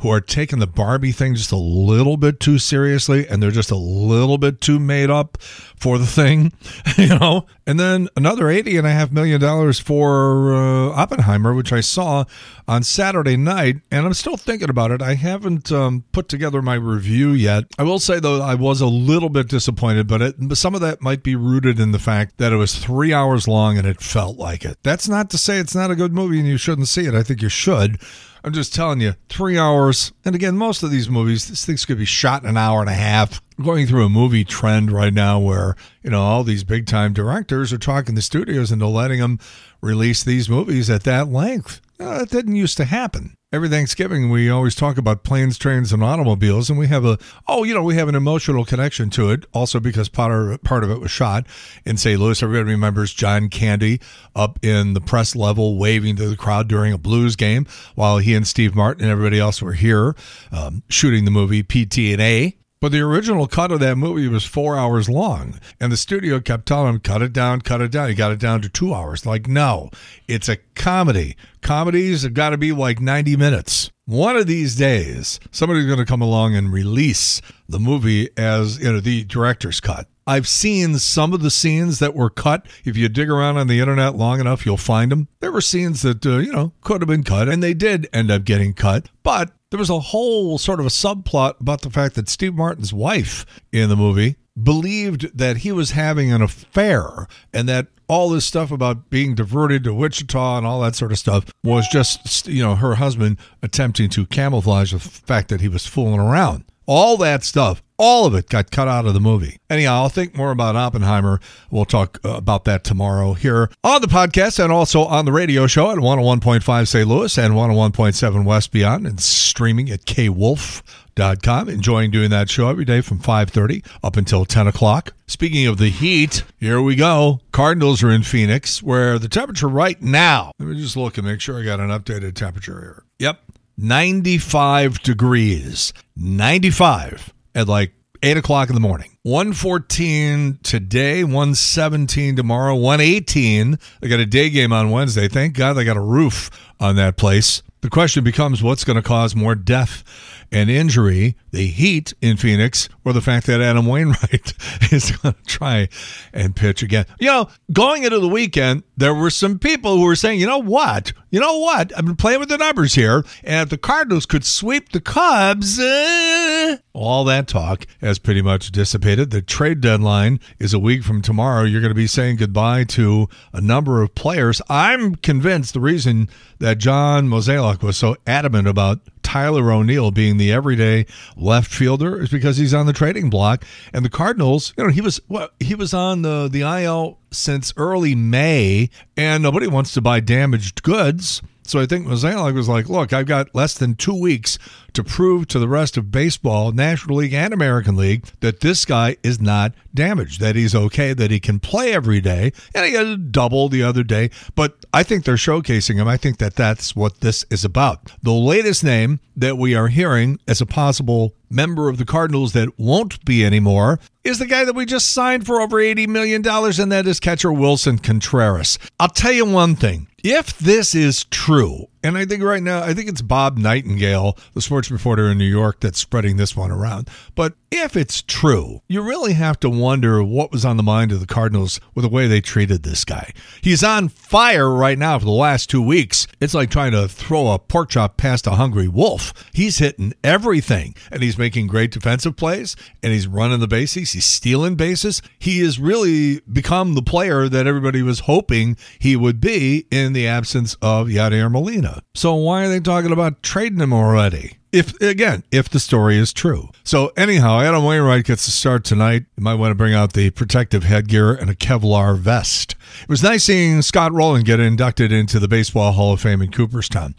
who 0.00 0.10
are 0.10 0.20
taking 0.20 0.58
the 0.58 0.66
Barbie 0.66 1.12
thing 1.12 1.34
just 1.34 1.52
a 1.52 1.56
little 1.56 2.16
bit 2.16 2.40
too 2.40 2.58
seriously 2.58 3.26
and 3.28 3.42
they're 3.42 3.50
just 3.50 3.70
a 3.70 3.76
little 3.76 4.38
bit 4.38 4.60
too 4.60 4.78
made 4.78 5.10
up 5.10 5.38
for 5.80 5.96
the 5.96 6.06
thing, 6.06 6.52
you 6.98 7.18
know? 7.18 7.46
And 7.66 7.80
then 7.80 8.08
another 8.16 8.44
$80.5 8.44 9.12
million 9.12 9.72
for 9.72 10.54
uh, 10.54 10.90
Oppenheimer, 10.90 11.54
which 11.54 11.72
I 11.72 11.80
saw 11.80 12.24
on 12.68 12.82
Saturday 12.82 13.36
night. 13.36 13.76
And 13.90 14.04
I'm 14.04 14.14
still 14.14 14.36
thinking 14.36 14.68
about 14.68 14.90
it. 14.90 15.00
I 15.00 15.14
haven't 15.14 15.72
um, 15.72 16.04
put 16.12 16.28
together 16.28 16.60
my 16.60 16.74
review 16.74 17.30
yet. 17.30 17.64
I 17.78 17.82
will 17.82 17.98
say, 17.98 18.20
though, 18.20 18.42
I 18.42 18.54
was 18.54 18.80
a 18.80 18.86
little 18.86 19.30
bit 19.30 19.48
disappointed, 19.48 20.06
but 20.06 20.20
it, 20.22 20.56
some 20.56 20.74
of 20.74 20.82
that 20.82 21.00
might 21.00 21.22
be 21.22 21.34
rooted 21.34 21.80
in 21.80 21.92
the 21.92 21.98
fact 21.98 22.36
that 22.36 22.52
it 22.52 22.56
was 22.56 22.76
three 22.76 23.12
hours 23.12 23.48
long 23.48 23.78
and 23.78 23.86
it 23.86 24.02
felt 24.02 24.36
like 24.36 24.64
it. 24.64 24.78
That's 24.82 25.08
not 25.08 25.30
to 25.30 25.38
say 25.38 25.58
it's 25.58 25.74
not 25.74 25.90
a 25.90 25.96
good 25.96 26.12
movie 26.12 26.38
and 26.38 26.48
you 26.48 26.58
shouldn't 26.58 26.88
see 26.88 27.06
it. 27.06 27.14
I 27.14 27.22
think 27.22 27.40
you 27.40 27.48
should. 27.48 27.98
I'm 28.42 28.52
just 28.52 28.74
telling 28.74 29.00
you, 29.00 29.14
three 29.28 29.58
hours. 29.58 30.12
And 30.24 30.34
again, 30.34 30.56
most 30.56 30.82
of 30.82 30.90
these 30.90 31.10
movies, 31.10 31.46
these 31.48 31.64
things 31.64 31.84
could 31.84 31.98
be 31.98 32.06
shot 32.06 32.42
in 32.42 32.48
an 32.48 32.56
hour 32.56 32.80
and 32.80 32.88
a 32.88 32.94
half. 32.94 33.42
Going 33.62 33.86
through 33.86 34.04
a 34.04 34.08
movie 34.08 34.44
trend 34.44 34.90
right 34.90 35.12
now 35.12 35.38
where, 35.38 35.76
you 36.02 36.10
know, 36.10 36.22
all 36.22 36.44
these 36.44 36.64
big 36.64 36.86
time 36.86 37.12
directors 37.12 37.72
are 37.72 37.78
talking 37.78 38.14
to 38.14 38.22
studios 38.22 38.72
into 38.72 38.86
letting 38.86 39.20
them 39.20 39.38
release 39.80 40.24
these 40.24 40.48
movies 40.48 40.88
at 40.88 41.04
that 41.04 41.28
length. 41.28 41.80
Uh, 41.98 42.20
that 42.20 42.30
didn't 42.30 42.56
used 42.56 42.78
to 42.78 42.86
happen 42.86 43.36
every 43.52 43.68
Thanksgiving 43.68 44.30
we 44.30 44.48
always 44.48 44.74
talk 44.74 44.96
about 44.96 45.24
planes, 45.24 45.58
trains, 45.58 45.92
and 45.92 46.04
automobiles, 46.04 46.70
and 46.70 46.78
we 46.78 46.86
have 46.86 47.04
a 47.04 47.18
oh, 47.48 47.64
you 47.64 47.74
know, 47.74 47.82
we 47.82 47.96
have 47.96 48.08
an 48.08 48.14
emotional 48.14 48.64
connection 48.64 49.10
to 49.10 49.30
it. 49.30 49.46
Also 49.52 49.80
because 49.80 50.08
part 50.08 50.32
of 50.32 50.62
part 50.62 50.84
of 50.84 50.90
it 50.90 51.00
was 51.00 51.10
shot 51.10 51.46
in 51.84 51.96
St. 51.96 52.20
Louis. 52.20 52.42
Everybody 52.42 52.70
remembers 52.70 53.12
John 53.12 53.48
Candy 53.48 54.00
up 54.34 54.58
in 54.64 54.94
the 54.94 55.00
press 55.00 55.34
level 55.34 55.78
waving 55.78 56.16
to 56.16 56.28
the 56.28 56.36
crowd 56.36 56.68
during 56.68 56.92
a 56.92 56.98
Blues 56.98 57.36
game, 57.36 57.66
while 57.94 58.18
he 58.18 58.34
and 58.34 58.46
Steve 58.46 58.74
Martin 58.74 59.02
and 59.02 59.10
everybody 59.10 59.38
else 59.38 59.60
were 59.60 59.72
here 59.72 60.14
um, 60.52 60.82
shooting 60.88 61.24
the 61.24 61.30
movie 61.30 61.62
PT 61.62 62.12
and 62.12 62.20
A. 62.20 62.56
But 62.80 62.92
the 62.92 63.00
original 63.00 63.46
cut 63.46 63.72
of 63.72 63.80
that 63.80 63.96
movie 63.96 64.26
was 64.26 64.46
four 64.46 64.78
hours 64.78 65.06
long. 65.06 65.60
And 65.78 65.92
the 65.92 65.98
studio 65.98 66.40
kept 66.40 66.64
telling 66.64 66.94
him, 66.94 67.00
cut 67.00 67.20
it 67.20 67.34
down, 67.34 67.60
cut 67.60 67.82
it 67.82 67.90
down. 67.90 68.08
He 68.08 68.14
got 68.14 68.32
it 68.32 68.38
down 68.38 68.62
to 68.62 68.70
two 68.70 68.94
hours. 68.94 69.26
Like, 69.26 69.46
no, 69.46 69.90
it's 70.26 70.48
a 70.48 70.56
comedy. 70.74 71.36
Comedies 71.60 72.22
have 72.22 72.32
got 72.32 72.50
to 72.50 72.56
be 72.56 72.72
like 72.72 72.98
90 72.98 73.36
minutes. 73.36 73.90
One 74.06 74.34
of 74.34 74.46
these 74.46 74.76
days, 74.76 75.38
somebody's 75.50 75.84
going 75.84 75.98
to 75.98 76.06
come 76.06 76.22
along 76.22 76.56
and 76.56 76.72
release 76.72 77.42
the 77.68 77.78
movie 77.78 78.30
as, 78.38 78.78
you 78.78 78.92
know, 78.92 79.00
the 79.00 79.24
director's 79.24 79.80
cut. 79.80 80.08
I've 80.30 80.46
seen 80.46 80.96
some 81.00 81.32
of 81.32 81.42
the 81.42 81.50
scenes 81.50 81.98
that 81.98 82.14
were 82.14 82.30
cut. 82.30 82.64
If 82.84 82.96
you 82.96 83.08
dig 83.08 83.28
around 83.28 83.56
on 83.56 83.66
the 83.66 83.80
internet 83.80 84.14
long 84.14 84.38
enough, 84.38 84.64
you'll 84.64 84.76
find 84.76 85.10
them. 85.10 85.26
There 85.40 85.50
were 85.50 85.60
scenes 85.60 86.02
that, 86.02 86.24
uh, 86.24 86.36
you 86.36 86.52
know, 86.52 86.72
could 86.82 87.00
have 87.00 87.08
been 87.08 87.24
cut, 87.24 87.48
and 87.48 87.60
they 87.60 87.74
did 87.74 88.08
end 88.12 88.30
up 88.30 88.44
getting 88.44 88.72
cut. 88.72 89.08
But 89.24 89.50
there 89.72 89.78
was 89.80 89.90
a 89.90 89.98
whole 89.98 90.56
sort 90.56 90.78
of 90.78 90.86
a 90.86 90.90
subplot 90.90 91.58
about 91.58 91.80
the 91.80 91.90
fact 91.90 92.14
that 92.14 92.28
Steve 92.28 92.54
Martin's 92.54 92.92
wife 92.92 93.44
in 93.72 93.88
the 93.88 93.96
movie 93.96 94.36
believed 94.62 95.36
that 95.36 95.58
he 95.58 95.72
was 95.72 95.90
having 95.90 96.30
an 96.30 96.42
affair 96.42 97.26
and 97.52 97.68
that 97.68 97.88
all 98.06 98.28
this 98.28 98.46
stuff 98.46 98.70
about 98.70 99.10
being 99.10 99.34
diverted 99.34 99.82
to 99.82 99.92
Wichita 99.92 100.58
and 100.58 100.66
all 100.66 100.80
that 100.82 100.94
sort 100.94 101.10
of 101.10 101.18
stuff 101.18 101.46
was 101.64 101.88
just, 101.88 102.46
you 102.46 102.62
know, 102.62 102.76
her 102.76 102.94
husband 102.94 103.36
attempting 103.62 104.08
to 104.10 104.26
camouflage 104.26 104.92
the 104.92 105.00
fact 105.00 105.48
that 105.48 105.60
he 105.60 105.66
was 105.66 105.86
fooling 105.86 106.20
around. 106.20 106.64
All 106.86 107.16
that 107.18 107.44
stuff, 107.44 107.82
all 107.98 108.26
of 108.26 108.34
it 108.34 108.48
got 108.48 108.70
cut 108.70 108.88
out 108.88 109.06
of 109.06 109.14
the 109.14 109.20
movie. 109.20 109.58
Anyhow, 109.68 110.02
I'll 110.02 110.08
think 110.08 110.36
more 110.36 110.50
about 110.50 110.74
Oppenheimer. 110.74 111.38
We'll 111.70 111.84
talk 111.84 112.18
uh, 112.24 112.30
about 112.30 112.64
that 112.64 112.82
tomorrow 112.82 113.34
here 113.34 113.70
on 113.84 114.00
the 114.00 114.08
podcast 114.08 114.62
and 114.62 114.72
also 114.72 115.02
on 115.02 115.24
the 115.26 115.32
radio 115.32 115.66
show 115.66 115.90
at 115.90 115.98
101.5 115.98 116.88
St. 116.88 117.06
Louis 117.06 117.38
and 117.38 117.54
101.7 117.54 118.44
West 118.44 118.72
Beyond 118.72 119.06
and 119.06 119.20
streaming 119.20 119.90
at 119.90 120.04
kwolf.com. 120.06 121.68
Enjoying 121.68 122.10
doing 122.10 122.30
that 122.30 122.48
show 122.48 122.68
every 122.68 122.86
day 122.86 123.02
from 123.02 123.18
5.30 123.18 123.86
up 124.02 124.16
until 124.16 124.44
10 124.46 124.66
o'clock. 124.66 125.12
Speaking 125.26 125.66
of 125.66 125.76
the 125.76 125.90
heat, 125.90 126.42
here 126.58 126.80
we 126.80 126.96
go. 126.96 127.40
Cardinals 127.52 128.02
are 128.02 128.10
in 128.10 128.22
Phoenix 128.22 128.82
where 128.82 129.18
the 129.18 129.28
temperature 129.28 129.68
right 129.68 130.00
now, 130.00 130.52
let 130.58 130.68
me 130.70 130.76
just 130.76 130.96
look 130.96 131.18
and 131.18 131.26
make 131.26 131.40
sure 131.40 131.60
I 131.60 131.64
got 131.64 131.78
an 131.78 131.90
updated 131.90 132.34
temperature 132.34 132.80
here. 132.80 133.04
Yep, 133.18 133.38
95 133.80 135.02
degrees. 135.02 135.92
95 136.16 137.32
at 137.54 137.66
like 137.66 137.92
8 138.22 138.36
o'clock 138.36 138.68
in 138.68 138.74
the 138.74 138.80
morning. 138.80 139.16
114 139.22 140.58
today, 140.62 141.24
117 141.24 142.36
tomorrow, 142.36 142.74
118. 142.74 143.78
They 144.00 144.08
got 144.08 144.20
a 144.20 144.26
day 144.26 144.50
game 144.50 144.72
on 144.72 144.90
Wednesday. 144.90 145.28
Thank 145.28 145.56
God 145.56 145.74
they 145.74 145.84
got 145.84 145.96
a 145.96 146.02
roof 146.02 146.50
on 146.78 146.96
that 146.96 147.16
place. 147.16 147.62
The 147.82 147.88
question 147.88 148.22
becomes 148.22 148.62
what's 148.62 148.84
going 148.84 148.96
to 148.96 149.02
cause 149.02 149.34
more 149.34 149.54
death 149.54 150.04
and 150.52 150.68
injury, 150.68 151.36
the 151.50 151.66
heat 151.66 152.12
in 152.20 152.36
Phoenix, 152.36 152.88
or 153.04 153.14
the 153.14 153.22
fact 153.22 153.46
that 153.46 153.62
Adam 153.62 153.86
Wainwright 153.86 154.52
is 154.92 155.10
going 155.12 155.34
to 155.34 155.42
try 155.46 155.88
and 156.34 156.54
pitch 156.54 156.82
again. 156.82 157.06
You 157.18 157.28
know, 157.28 157.48
going 157.72 158.04
into 158.04 158.18
the 158.18 158.28
weekend, 158.28 158.82
there 159.00 159.14
were 159.14 159.30
some 159.30 159.58
people 159.58 159.96
who 159.96 160.04
were 160.04 160.14
saying, 160.14 160.38
you 160.38 160.46
know 160.46 160.58
what? 160.58 161.12
You 161.30 161.40
know 161.40 161.58
what? 161.58 161.96
I've 161.96 162.04
been 162.04 162.16
playing 162.16 162.38
with 162.38 162.50
the 162.50 162.58
numbers 162.58 162.94
here, 162.94 163.24
and 163.42 163.62
if 163.62 163.70
the 163.70 163.78
Cardinals 163.78 164.26
could 164.26 164.44
sweep 164.44 164.92
the 164.92 165.00
Cubs, 165.00 165.78
uh, 165.78 166.76
all 166.92 167.24
that 167.24 167.48
talk 167.48 167.86
has 168.02 168.18
pretty 168.18 168.42
much 168.42 168.70
dissipated. 168.70 169.30
The 169.30 169.40
trade 169.40 169.80
deadline 169.80 170.38
is 170.58 170.74
a 170.74 170.78
week 170.78 171.02
from 171.02 171.22
tomorrow. 171.22 171.64
You're 171.64 171.80
going 171.80 171.92
to 171.92 171.94
be 171.94 172.06
saying 172.06 172.36
goodbye 172.36 172.84
to 172.84 173.28
a 173.54 173.60
number 173.60 174.02
of 174.02 174.14
players. 174.14 174.60
I'm 174.68 175.14
convinced 175.14 175.72
the 175.72 175.80
reason 175.80 176.28
that 176.58 176.76
John 176.76 177.26
Mozeliak 177.26 177.82
was 177.82 177.96
so 177.96 178.16
adamant 178.26 178.68
about 178.68 179.00
Tyler 179.22 179.72
O'Neill 179.72 180.10
being 180.10 180.36
the 180.36 180.52
everyday 180.52 181.06
left 181.36 181.72
fielder 181.72 182.20
is 182.20 182.28
because 182.28 182.56
he's 182.56 182.74
on 182.74 182.86
the 182.86 182.92
trading 182.92 183.30
block. 183.30 183.64
And 183.94 184.04
the 184.04 184.10
Cardinals, 184.10 184.74
you 184.76 184.84
know, 184.84 184.90
he 184.90 185.00
was 185.00 185.20
well, 185.28 185.48
he 185.58 185.74
was 185.74 185.94
on 185.94 186.22
the 186.22 186.48
the 186.50 186.62
IL 186.62 187.19
since 187.30 187.72
early 187.76 188.14
May, 188.14 188.90
and 189.16 189.42
nobody 189.42 189.66
wants 189.66 189.92
to 189.94 190.00
buy 190.00 190.20
damaged 190.20 190.82
goods. 190.82 191.42
So 191.62 191.78
I 191.78 191.86
think 191.86 192.06
Mozeliak 192.06 192.54
was 192.54 192.68
like, 192.68 192.88
look, 192.88 193.12
I've 193.12 193.26
got 193.26 193.54
less 193.54 193.74
than 193.74 193.94
two 193.94 194.18
weeks 194.18 194.58
to 194.92 195.04
prove 195.04 195.46
to 195.48 195.58
the 195.58 195.68
rest 195.68 195.96
of 195.96 196.10
baseball, 196.10 196.72
National 196.72 197.18
League 197.18 197.32
and 197.32 197.54
American 197.54 197.96
League, 197.96 198.26
that 198.40 198.60
this 198.60 198.84
guy 198.84 199.16
is 199.22 199.40
not 199.40 199.72
damaged, 199.94 200.40
that 200.40 200.56
he's 200.56 200.74
okay, 200.74 201.12
that 201.12 201.30
he 201.30 201.38
can 201.38 201.60
play 201.60 201.92
every 201.92 202.20
day. 202.20 202.52
And 202.74 202.84
he 202.86 202.94
had 202.94 203.06
a 203.06 203.16
double 203.16 203.68
the 203.68 203.82
other 203.82 204.02
day. 204.02 204.30
But 204.54 204.84
I 204.92 205.02
think 205.02 205.24
they're 205.24 205.36
showcasing 205.36 205.96
him. 205.96 206.08
I 206.08 206.16
think 206.16 206.38
that 206.38 206.56
that's 206.56 206.96
what 206.96 207.20
this 207.20 207.44
is 207.50 207.64
about. 207.64 208.12
The 208.22 208.32
latest 208.32 208.82
name 208.82 209.20
that 209.36 209.56
we 209.56 209.74
are 209.74 209.88
hearing 209.88 210.38
as 210.48 210.60
a 210.60 210.66
possible 210.66 211.34
member 211.48 211.88
of 211.88 211.98
the 211.98 212.04
Cardinals 212.04 212.52
that 212.52 212.78
won't 212.78 213.24
be 213.24 213.44
anymore 213.44 213.98
is 214.22 214.38
the 214.38 214.46
guy 214.46 214.64
that 214.64 214.74
we 214.74 214.84
just 214.84 215.12
signed 215.12 215.46
for 215.46 215.60
over 215.60 215.78
$80 215.78 216.08
million, 216.08 216.46
and 216.46 216.92
that 216.92 217.06
is 217.06 217.20
catcher 217.20 217.50
Willson 217.50 218.02
Contreras. 218.02 218.78
I'll 218.98 219.08
tell 219.08 219.32
you 219.32 219.46
one 219.46 219.76
thing 219.76 220.08
if 220.24 220.58
this 220.58 220.94
is 220.94 221.24
true, 221.24 221.89
And 222.02 222.16
I 222.16 222.24
think 222.24 222.42
right 222.42 222.62
now, 222.62 222.82
I 222.82 222.94
think 222.94 223.08
it's 223.08 223.20
Bob 223.20 223.58
Nightingale, 223.58 224.38
the 224.54 224.62
sports 224.62 224.90
reporter 224.90 225.30
in 225.30 225.36
New 225.36 225.44
York, 225.44 225.80
that's 225.80 225.98
spreading 225.98 226.38
this 226.38 226.56
one 226.56 226.70
around. 226.70 227.08
But 227.34 227.54
if 227.70 227.94
it's 227.96 228.22
true, 228.22 228.80
you 228.88 229.02
really 229.02 229.34
have 229.34 229.60
to 229.60 229.70
wonder 229.70 230.24
what 230.24 230.50
was 230.50 230.64
on 230.64 230.76
the 230.76 230.82
mind 230.82 231.12
of 231.12 231.20
the 231.20 231.26
Cardinals 231.26 231.78
with 231.94 232.04
the 232.04 232.08
way 232.08 232.26
they 232.26 232.40
treated 232.40 232.82
this 232.82 233.04
guy. 233.04 233.32
He's 233.60 233.84
on 233.84 234.08
fire 234.08 234.72
right 234.72 234.98
now 234.98 235.18
for 235.18 235.26
the 235.26 235.30
last 235.30 235.68
two 235.68 235.82
weeks. 235.82 236.26
It's 236.40 236.54
like 236.54 236.70
trying 236.70 236.92
to 236.92 237.06
throw 237.06 237.52
a 237.52 237.58
pork 237.58 237.90
chop 237.90 238.16
past 238.16 238.46
a 238.46 238.52
hungry 238.52 238.88
wolf. 238.88 239.34
He's 239.52 239.78
hitting 239.78 240.14
everything, 240.24 240.94
and 241.12 241.22
he's 241.22 241.38
making 241.38 241.66
great 241.66 241.90
defensive 241.90 242.34
plays, 242.34 242.76
and 243.02 243.12
he's 243.12 243.26
running 243.26 243.60
the 243.60 243.68
bases, 243.68 244.12
he's 244.12 244.24
stealing 244.24 244.74
bases. 244.74 245.20
He 245.38 245.60
has 245.60 245.78
really 245.78 246.40
become 246.40 246.94
the 246.94 247.02
player 247.02 247.48
that 247.48 247.66
everybody 247.66 248.02
was 248.02 248.20
hoping 248.20 248.76
he 248.98 249.16
would 249.16 249.40
be 249.40 249.86
in 249.90 250.14
the 250.14 250.26
absence 250.26 250.76
of 250.80 251.08
Yadier 251.08 251.50
Molina. 251.50 251.89
So 252.14 252.34
why 252.34 252.64
are 252.64 252.68
they 252.68 252.80
talking 252.80 253.12
about 253.12 253.42
trading 253.42 253.80
him 253.80 253.92
already? 253.92 254.56
If 254.72 255.00
again, 255.00 255.42
if 255.50 255.68
the 255.68 255.80
story 255.80 256.16
is 256.16 256.32
true. 256.32 256.68
So 256.84 257.12
anyhow, 257.16 257.60
Adam 257.60 257.84
Wainwright 257.84 258.24
gets 258.24 258.44
to 258.44 258.52
start 258.52 258.84
tonight. 258.84 259.24
You 259.36 259.42
might 259.42 259.54
want 259.54 259.72
to 259.72 259.74
bring 259.74 259.94
out 259.94 260.12
the 260.12 260.30
protective 260.30 260.84
headgear 260.84 261.32
and 261.34 261.50
a 261.50 261.56
Kevlar 261.56 262.16
vest. 262.16 262.76
It 263.02 263.08
was 263.08 263.22
nice 263.22 263.44
seeing 263.44 263.82
Scott 263.82 264.12
Rolen 264.12 264.44
get 264.44 264.60
inducted 264.60 265.10
into 265.10 265.40
the 265.40 265.48
Baseball 265.48 265.92
Hall 265.92 266.12
of 266.12 266.20
Fame 266.20 266.40
in 266.40 266.52
Cooperstown. 266.52 267.16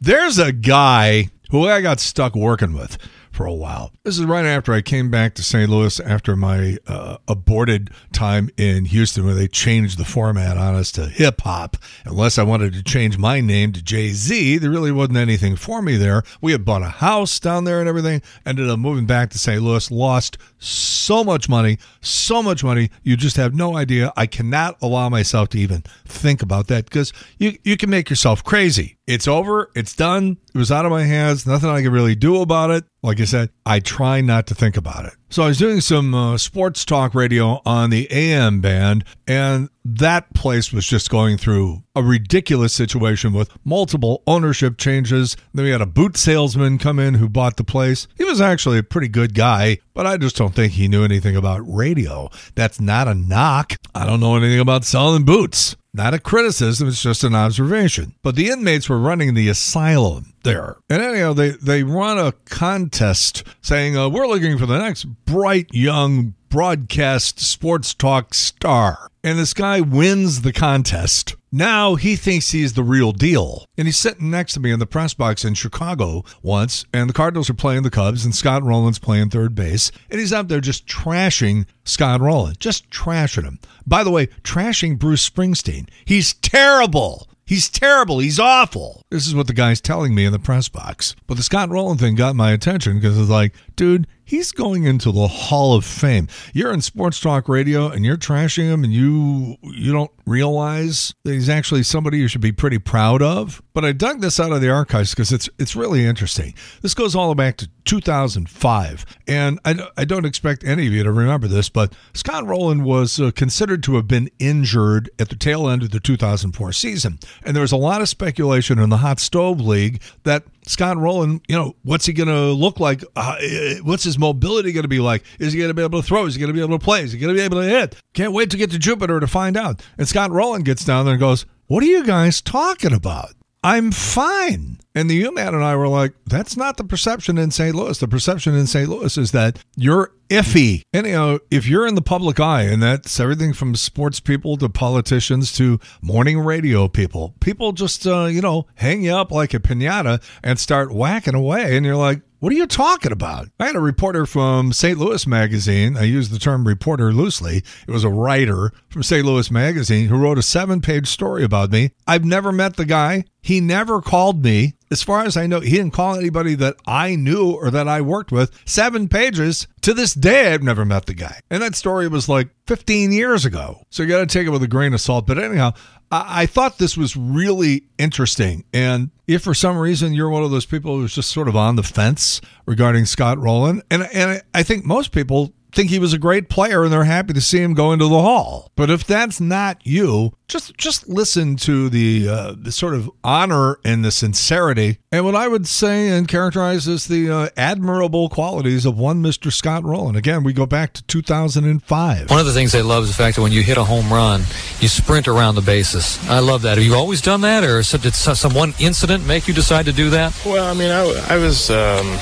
There's 0.00 0.38
a 0.38 0.52
guy 0.52 1.30
who 1.50 1.66
I 1.68 1.80
got 1.80 1.98
stuck 1.98 2.36
working 2.36 2.72
with 2.72 2.98
for 3.32 3.46
a 3.46 3.52
while. 3.52 3.92
This 4.04 4.18
is 4.18 4.24
right 4.26 4.44
after 4.44 4.72
I 4.72 4.82
came 4.82 5.10
back 5.10 5.34
to 5.34 5.42
St. 5.42 5.68
Louis 5.68 5.98
after 6.00 6.36
my 6.36 6.76
uh, 6.86 7.16
aborted 7.26 7.90
time 8.12 8.50
in 8.56 8.84
Houston, 8.84 9.24
where 9.24 9.34
they 9.34 9.48
changed 9.48 9.98
the 9.98 10.04
format 10.04 10.56
on 10.56 10.74
us 10.74 10.92
to 10.92 11.06
hip 11.06 11.40
hop. 11.40 11.76
Unless 12.04 12.38
I 12.38 12.42
wanted 12.42 12.74
to 12.74 12.82
change 12.82 13.18
my 13.18 13.40
name 13.40 13.72
to 13.72 13.82
Jay 13.82 14.10
Z, 14.10 14.58
there 14.58 14.70
really 14.70 14.92
wasn't 14.92 15.16
anything 15.16 15.56
for 15.56 15.82
me 15.82 15.96
there. 15.96 16.22
We 16.40 16.52
had 16.52 16.64
bought 16.64 16.82
a 16.82 16.86
house 16.86 17.40
down 17.40 17.64
there 17.64 17.80
and 17.80 17.88
everything. 17.88 18.22
Ended 18.44 18.68
up 18.68 18.78
moving 18.78 19.06
back 19.06 19.30
to 19.30 19.38
St. 19.38 19.62
Louis, 19.62 19.90
lost 19.90 20.36
so 20.58 21.24
much 21.24 21.48
money, 21.48 21.78
so 22.00 22.42
much 22.42 22.62
money. 22.62 22.90
You 23.02 23.16
just 23.16 23.36
have 23.36 23.54
no 23.54 23.76
idea. 23.76 24.12
I 24.16 24.26
cannot 24.26 24.76
allow 24.82 25.08
myself 25.08 25.48
to 25.50 25.58
even 25.58 25.82
think 26.04 26.42
about 26.42 26.66
that 26.68 26.84
because 26.84 27.12
you, 27.38 27.56
you 27.64 27.76
can 27.76 27.90
make 27.90 28.10
yourself 28.10 28.44
crazy. 28.44 28.98
It's 29.06 29.26
over. 29.26 29.68
It's 29.74 29.96
done. 29.96 30.36
It 30.54 30.58
was 30.58 30.70
out 30.70 30.84
of 30.84 30.92
my 30.92 31.02
hands. 31.02 31.44
Nothing 31.44 31.70
I 31.70 31.82
could 31.82 31.92
really 31.92 32.14
do 32.14 32.40
about 32.40 32.70
it. 32.70 32.84
Like 33.02 33.20
I 33.20 33.24
said, 33.24 33.50
I 33.66 33.80
try 33.80 34.20
not 34.20 34.46
to 34.46 34.54
think 34.54 34.76
about 34.76 35.06
it. 35.06 35.14
So 35.28 35.42
I 35.42 35.48
was 35.48 35.58
doing 35.58 35.80
some 35.80 36.14
uh, 36.14 36.38
sports 36.38 36.84
talk 36.84 37.14
radio 37.14 37.60
on 37.66 37.90
the 37.90 38.06
AM 38.12 38.60
band, 38.60 39.04
and 39.26 39.70
that 39.84 40.32
place 40.34 40.72
was 40.72 40.86
just 40.86 41.10
going 41.10 41.36
through 41.36 41.82
a 41.96 42.02
ridiculous 42.02 42.72
situation 42.72 43.32
with 43.32 43.50
multiple 43.64 44.22
ownership 44.28 44.78
changes. 44.78 45.36
Then 45.52 45.64
we 45.64 45.72
had 45.72 45.80
a 45.80 45.86
boot 45.86 46.16
salesman 46.16 46.78
come 46.78 47.00
in 47.00 47.14
who 47.14 47.28
bought 47.28 47.56
the 47.56 47.64
place. 47.64 48.06
He 48.16 48.24
was 48.24 48.40
actually 48.40 48.78
a 48.78 48.84
pretty 48.84 49.08
good 49.08 49.34
guy, 49.34 49.78
but 49.94 50.06
I 50.06 50.16
just 50.16 50.36
don't 50.36 50.54
think 50.54 50.74
he 50.74 50.86
knew 50.86 51.02
anything 51.02 51.34
about 51.34 51.60
radio. 51.66 52.28
That's 52.54 52.80
not 52.80 53.08
a 53.08 53.14
knock. 53.14 53.74
I 53.96 54.06
don't 54.06 54.20
know 54.20 54.36
anything 54.36 54.60
about 54.60 54.84
selling 54.84 55.24
boots. 55.24 55.74
Not 55.94 56.14
a 56.14 56.18
criticism, 56.18 56.88
it's 56.88 57.02
just 57.02 57.22
an 57.22 57.34
observation. 57.34 58.14
But 58.22 58.34
the 58.34 58.48
inmates 58.48 58.88
were 58.88 58.98
running 58.98 59.34
the 59.34 59.50
asylum 59.50 60.32
there. 60.42 60.76
And 60.88 61.02
anyhow, 61.02 61.34
they, 61.34 61.50
they 61.50 61.82
run 61.82 62.18
a 62.18 62.32
contest 62.46 63.44
saying, 63.60 63.96
uh, 63.96 64.08
We're 64.08 64.26
looking 64.26 64.56
for 64.56 64.64
the 64.64 64.78
next 64.78 65.04
bright 65.26 65.66
young 65.70 66.34
broadcast 66.48 67.40
sports 67.40 67.92
talk 67.92 68.32
star. 68.32 69.08
And 69.22 69.38
this 69.38 69.52
guy 69.52 69.80
wins 69.80 70.40
the 70.40 70.52
contest. 70.52 71.36
Now 71.54 71.96
he 71.96 72.16
thinks 72.16 72.50
he's 72.50 72.72
the 72.72 72.82
real 72.82 73.12
deal. 73.12 73.66
And 73.76 73.86
he's 73.86 73.98
sitting 73.98 74.30
next 74.30 74.54
to 74.54 74.60
me 74.60 74.72
in 74.72 74.78
the 74.78 74.86
press 74.86 75.12
box 75.12 75.44
in 75.44 75.52
Chicago 75.52 76.24
once, 76.42 76.86
and 76.94 77.10
the 77.10 77.14
Cardinals 77.14 77.50
are 77.50 77.54
playing 77.54 77.82
the 77.82 77.90
Cubs, 77.90 78.24
and 78.24 78.34
Scott 78.34 78.62
Rolen's 78.62 78.98
playing 78.98 79.28
third 79.28 79.54
base. 79.54 79.92
And 80.10 80.18
he's 80.18 80.32
out 80.32 80.48
there 80.48 80.62
just 80.62 80.86
trashing 80.86 81.66
Scott 81.84 82.22
Rolen, 82.22 82.54
just 82.58 82.88
trashing 82.88 83.44
him. 83.44 83.58
By 83.86 84.02
the 84.02 84.10
way, 84.10 84.28
trashing 84.42 84.98
Bruce 84.98 85.28
Springsteen. 85.28 85.90
He's 86.06 86.32
terrible. 86.32 87.28
He's 87.44 87.68
terrible. 87.68 88.20
He's 88.20 88.40
awful. 88.40 89.02
This 89.10 89.26
is 89.26 89.34
what 89.34 89.46
the 89.46 89.52
guy's 89.52 89.80
telling 89.82 90.14
me 90.14 90.24
in 90.24 90.32
the 90.32 90.38
press 90.38 90.70
box. 90.70 91.14
But 91.26 91.36
the 91.36 91.42
Scott 91.42 91.68
Rolen 91.68 91.98
thing 91.98 92.14
got 92.14 92.34
my 92.34 92.52
attention 92.52 92.94
because 92.94 93.18
it's 93.18 93.28
like, 93.28 93.52
dude, 93.76 94.06
he's 94.24 94.52
going 94.52 94.84
into 94.84 95.12
the 95.12 95.28
Hall 95.28 95.74
of 95.74 95.84
Fame. 95.84 96.28
You're 96.52 96.72
in 96.72 96.80
sports 96.80 97.20
talk 97.20 97.48
radio 97.48 97.88
and 97.88 98.04
you're 98.04 98.16
trashing 98.16 98.64
him 98.64 98.84
and 98.84 98.92
you 98.92 99.56
you 99.62 99.92
don't 99.92 100.10
realize 100.26 101.14
that 101.24 101.32
he's 101.32 101.48
actually 101.48 101.82
somebody 101.82 102.18
you 102.18 102.28
should 102.28 102.40
be 102.40 102.52
pretty 102.52 102.78
proud 102.78 103.22
of. 103.22 103.62
But 103.72 103.84
I 103.84 103.92
dug 103.92 104.20
this 104.20 104.38
out 104.38 104.52
of 104.52 104.60
the 104.60 104.70
archives 104.70 105.10
because 105.10 105.32
it's 105.32 105.48
it's 105.58 105.74
really 105.74 106.04
interesting. 106.04 106.54
This 106.82 106.94
goes 106.94 107.14
all 107.14 107.26
the 107.26 107.30
way 107.34 107.48
back 107.48 107.56
to 107.58 107.68
2005, 107.84 109.06
and 109.26 109.58
I, 109.64 109.88
I 109.96 110.04
don't 110.04 110.24
expect 110.24 110.62
any 110.64 110.86
of 110.86 110.92
you 110.92 111.02
to 111.02 111.12
remember 111.12 111.48
this, 111.48 111.68
but 111.68 111.94
Scott 112.14 112.46
Rolen 112.46 112.84
was 112.84 113.20
uh, 113.20 113.32
considered 113.32 113.82
to 113.84 113.96
have 113.96 114.06
been 114.06 114.30
injured 114.38 115.10
at 115.18 115.30
the 115.30 115.36
tail 115.36 115.68
end 115.68 115.82
of 115.82 115.90
the 115.90 116.00
2004 116.00 116.72
season, 116.72 117.18
and 117.44 117.56
there 117.56 117.62
was 117.62 117.72
a 117.72 117.76
lot 117.76 118.00
of 118.00 118.08
speculation 118.08 118.78
in 118.78 118.90
the 118.90 118.98
Hot 118.98 119.18
Stove 119.18 119.60
League 119.60 120.00
that 120.22 120.44
Scott 120.66 120.96
Rolen, 120.96 121.40
you 121.48 121.56
know, 121.56 121.74
what's 121.82 122.06
he 122.06 122.12
going 122.12 122.28
to 122.28 122.52
look 122.52 122.78
like? 122.78 123.04
Uh, 123.16 123.36
what's 123.82 124.04
his 124.04 124.18
mobility 124.18 124.72
going 124.72 124.84
to 124.84 124.88
be 124.88 125.00
like? 125.00 125.24
Is 125.38 125.52
he 125.52 125.58
going 125.58 125.70
to 125.70 125.74
be 125.74 125.82
able 125.82 126.00
to 126.00 126.06
throw? 126.06 126.26
Is 126.26 126.34
he 126.34 126.40
going 126.40 126.52
to 126.52 126.54
be 126.54 126.60
able 126.60 126.78
to 126.78 126.84
play? 126.84 127.02
Is 127.02 127.12
he 127.12 127.18
going 127.18 127.34
to 127.34 127.38
be 127.38 127.44
able 127.44 127.60
to 127.60 127.68
hit? 127.68 127.96
Can't 128.14 128.32
wait 128.32 128.50
to 128.50 128.56
get 128.56 128.70
to 128.70 128.78
Jupiter 128.78 129.18
to 129.20 129.26
find 129.26 129.56
out. 129.56 129.82
And 129.98 130.06
Scott 130.06 130.30
Rolen 130.30 130.62
gets 130.62 130.84
down 130.84 131.04
there 131.04 131.14
and 131.14 131.20
goes, 131.20 131.46
What 131.66 131.82
are 131.82 131.86
you 131.86 132.04
guys 132.04 132.40
talking 132.40 132.92
about? 132.92 133.32
I'm 133.64 133.92
fine. 133.92 134.78
And 134.94 135.08
the 135.08 135.22
UMAT 135.22 135.48
and 135.48 135.64
I 135.64 135.76
were 135.76 135.88
like, 135.88 136.14
that's 136.26 136.56
not 136.56 136.76
the 136.76 136.84
perception 136.84 137.38
in 137.38 137.50
St. 137.50 137.74
Louis. 137.74 137.96
The 137.96 138.08
perception 138.08 138.54
in 138.54 138.66
St. 138.66 138.88
Louis 138.88 139.16
is 139.16 139.30
that 139.32 139.58
you're 139.76 140.12
iffy. 140.28 140.82
And, 140.92 141.06
you 141.06 141.12
know, 141.12 141.38
if 141.50 141.66
you're 141.66 141.86
in 141.86 141.94
the 141.94 142.02
public 142.02 142.40
eye, 142.40 142.62
and 142.62 142.82
that's 142.82 143.20
everything 143.20 143.52
from 143.52 143.74
sports 143.74 144.20
people 144.20 144.56
to 144.58 144.68
politicians 144.68 145.52
to 145.52 145.78
morning 146.02 146.40
radio 146.40 146.88
people, 146.88 147.34
people 147.40 147.72
just, 147.72 148.06
uh, 148.06 148.24
you 148.24 148.40
know, 148.40 148.66
hang 148.74 149.02
you 149.02 149.14
up 149.14 149.30
like 149.30 149.54
a 149.54 149.60
pinata 149.60 150.22
and 150.42 150.58
start 150.58 150.92
whacking 150.92 151.34
away. 151.34 151.76
And 151.76 151.86
you're 151.86 151.96
like, 151.96 152.20
what 152.42 152.52
are 152.52 152.56
you 152.56 152.66
talking 152.66 153.12
about? 153.12 153.50
I 153.60 153.66
had 153.66 153.76
a 153.76 153.80
reporter 153.80 154.26
from 154.26 154.72
St. 154.72 154.98
Louis 154.98 155.28
Magazine. 155.28 155.96
I 155.96 156.02
use 156.02 156.28
the 156.28 156.40
term 156.40 156.66
reporter 156.66 157.12
loosely. 157.12 157.58
It 157.86 157.92
was 157.92 158.02
a 158.02 158.08
writer 158.08 158.72
from 158.88 159.04
St. 159.04 159.24
Louis 159.24 159.48
Magazine 159.48 160.08
who 160.08 160.16
wrote 160.16 160.38
a 160.38 160.42
seven 160.42 160.80
page 160.80 161.06
story 161.06 161.44
about 161.44 161.70
me. 161.70 161.92
I've 162.04 162.24
never 162.24 162.50
met 162.50 162.74
the 162.74 162.84
guy. 162.84 163.26
He 163.42 163.60
never 163.60 164.02
called 164.02 164.42
me. 164.42 164.74
As 164.90 165.04
far 165.04 165.24
as 165.24 165.36
I 165.36 165.46
know, 165.46 165.60
he 165.60 165.70
didn't 165.70 165.92
call 165.92 166.16
anybody 166.16 166.56
that 166.56 166.74
I 166.84 167.14
knew 167.14 167.52
or 167.52 167.70
that 167.70 167.86
I 167.86 168.00
worked 168.00 168.32
with. 168.32 168.50
Seven 168.66 169.08
pages. 169.08 169.68
To 169.82 169.94
this 169.94 170.12
day, 170.12 170.52
I've 170.52 170.62
never 170.64 170.84
met 170.84 171.06
the 171.06 171.14
guy. 171.14 171.40
And 171.48 171.62
that 171.62 171.76
story 171.76 172.08
was 172.08 172.28
like 172.28 172.50
15 172.66 173.12
years 173.12 173.44
ago. 173.44 173.84
So 173.90 174.02
you 174.02 174.08
got 174.08 174.18
to 174.18 174.26
take 174.26 174.46
it 174.48 174.50
with 174.50 174.62
a 174.64 174.68
grain 174.68 174.94
of 174.94 175.00
salt. 175.00 175.26
But 175.28 175.38
anyhow, 175.38 175.74
I, 176.12 176.46
thought 176.46 176.76
this 176.76 176.96
was 176.96 177.16
really 177.16 177.84
interesting. 177.98 178.64
And 178.74 179.10
if 179.26 179.42
for 179.42 179.54
some 179.54 179.78
reason 179.78 180.12
you're 180.12 180.28
one 180.28 180.44
of 180.44 180.50
those 180.50 180.66
people 180.66 180.98
who's 180.98 181.14
just 181.14 181.30
sort 181.30 181.48
of 181.48 181.56
on 181.56 181.76
the 181.76 181.82
fence 181.82 182.42
regarding 182.66 183.06
Scott 183.06 183.38
Rolen, 183.38 183.82
and, 183.90 184.06
and 184.12 184.42
I 184.52 184.62
think 184.62 184.84
most 184.84 185.12
people 185.12 185.54
think 185.72 185.90
he 185.90 185.98
was 185.98 186.12
a 186.12 186.18
great 186.18 186.48
player 186.48 186.84
and 186.84 186.92
they're 186.92 187.04
happy 187.04 187.32
to 187.32 187.40
see 187.40 187.60
him 187.60 187.74
go 187.74 187.92
into 187.92 188.04
the 188.06 188.20
hall. 188.20 188.70
But 188.76 188.90
if 188.90 189.04
that's 189.04 189.40
not 189.40 189.84
you, 189.84 190.34
just 190.48 190.76
just 190.76 191.08
listen 191.08 191.56
to 191.56 191.88
the 191.88 192.28
uh, 192.28 192.54
the 192.58 192.70
sort 192.70 192.94
of 192.94 193.10
honor 193.24 193.78
and 193.84 194.04
the 194.04 194.10
sincerity 194.10 194.98
and 195.10 195.24
what 195.24 195.34
I 195.34 195.48
would 195.48 195.66
say 195.66 196.08
and 196.08 196.28
characterize 196.28 196.86
as 196.86 197.06
the 197.06 197.30
uh, 197.30 197.48
admirable 197.56 198.28
qualities 198.28 198.84
of 198.84 198.98
one 198.98 199.22
Mr. 199.22 199.52
Scott 199.52 199.82
Rolen. 199.84 200.14
Again, 200.14 200.44
we 200.44 200.52
go 200.52 200.66
back 200.66 200.92
to 200.94 201.02
2005. 201.04 202.30
One 202.30 202.38
of 202.40 202.46
the 202.46 202.52
things 202.52 202.72
they 202.72 202.82
love 202.82 203.04
is 203.04 203.10
the 203.10 203.16
fact 203.16 203.36
that 203.36 203.42
when 203.42 203.52
you 203.52 203.62
hit 203.62 203.78
a 203.78 203.84
home 203.84 204.12
run, 204.12 204.40
you 204.80 204.88
sprint 204.88 205.26
around 205.26 205.54
the 205.54 205.62
bases. 205.62 206.18
I 206.28 206.40
love 206.40 206.62
that. 206.62 206.76
Have 206.76 206.86
you 206.86 206.94
always 206.94 207.22
done 207.22 207.40
that, 207.42 207.64
or 207.64 207.82
did 207.82 208.14
some 208.14 208.54
one 208.54 208.74
incident 208.78 209.26
make 209.26 209.48
you 209.48 209.54
decide 209.54 209.86
to 209.86 209.92
do 209.92 210.10
that? 210.10 210.38
Well, 210.44 210.64
I 210.64 210.74
mean, 210.74 210.90
I, 210.90 211.34
I 211.34 211.38
was. 211.38 211.70
Um 211.70 212.18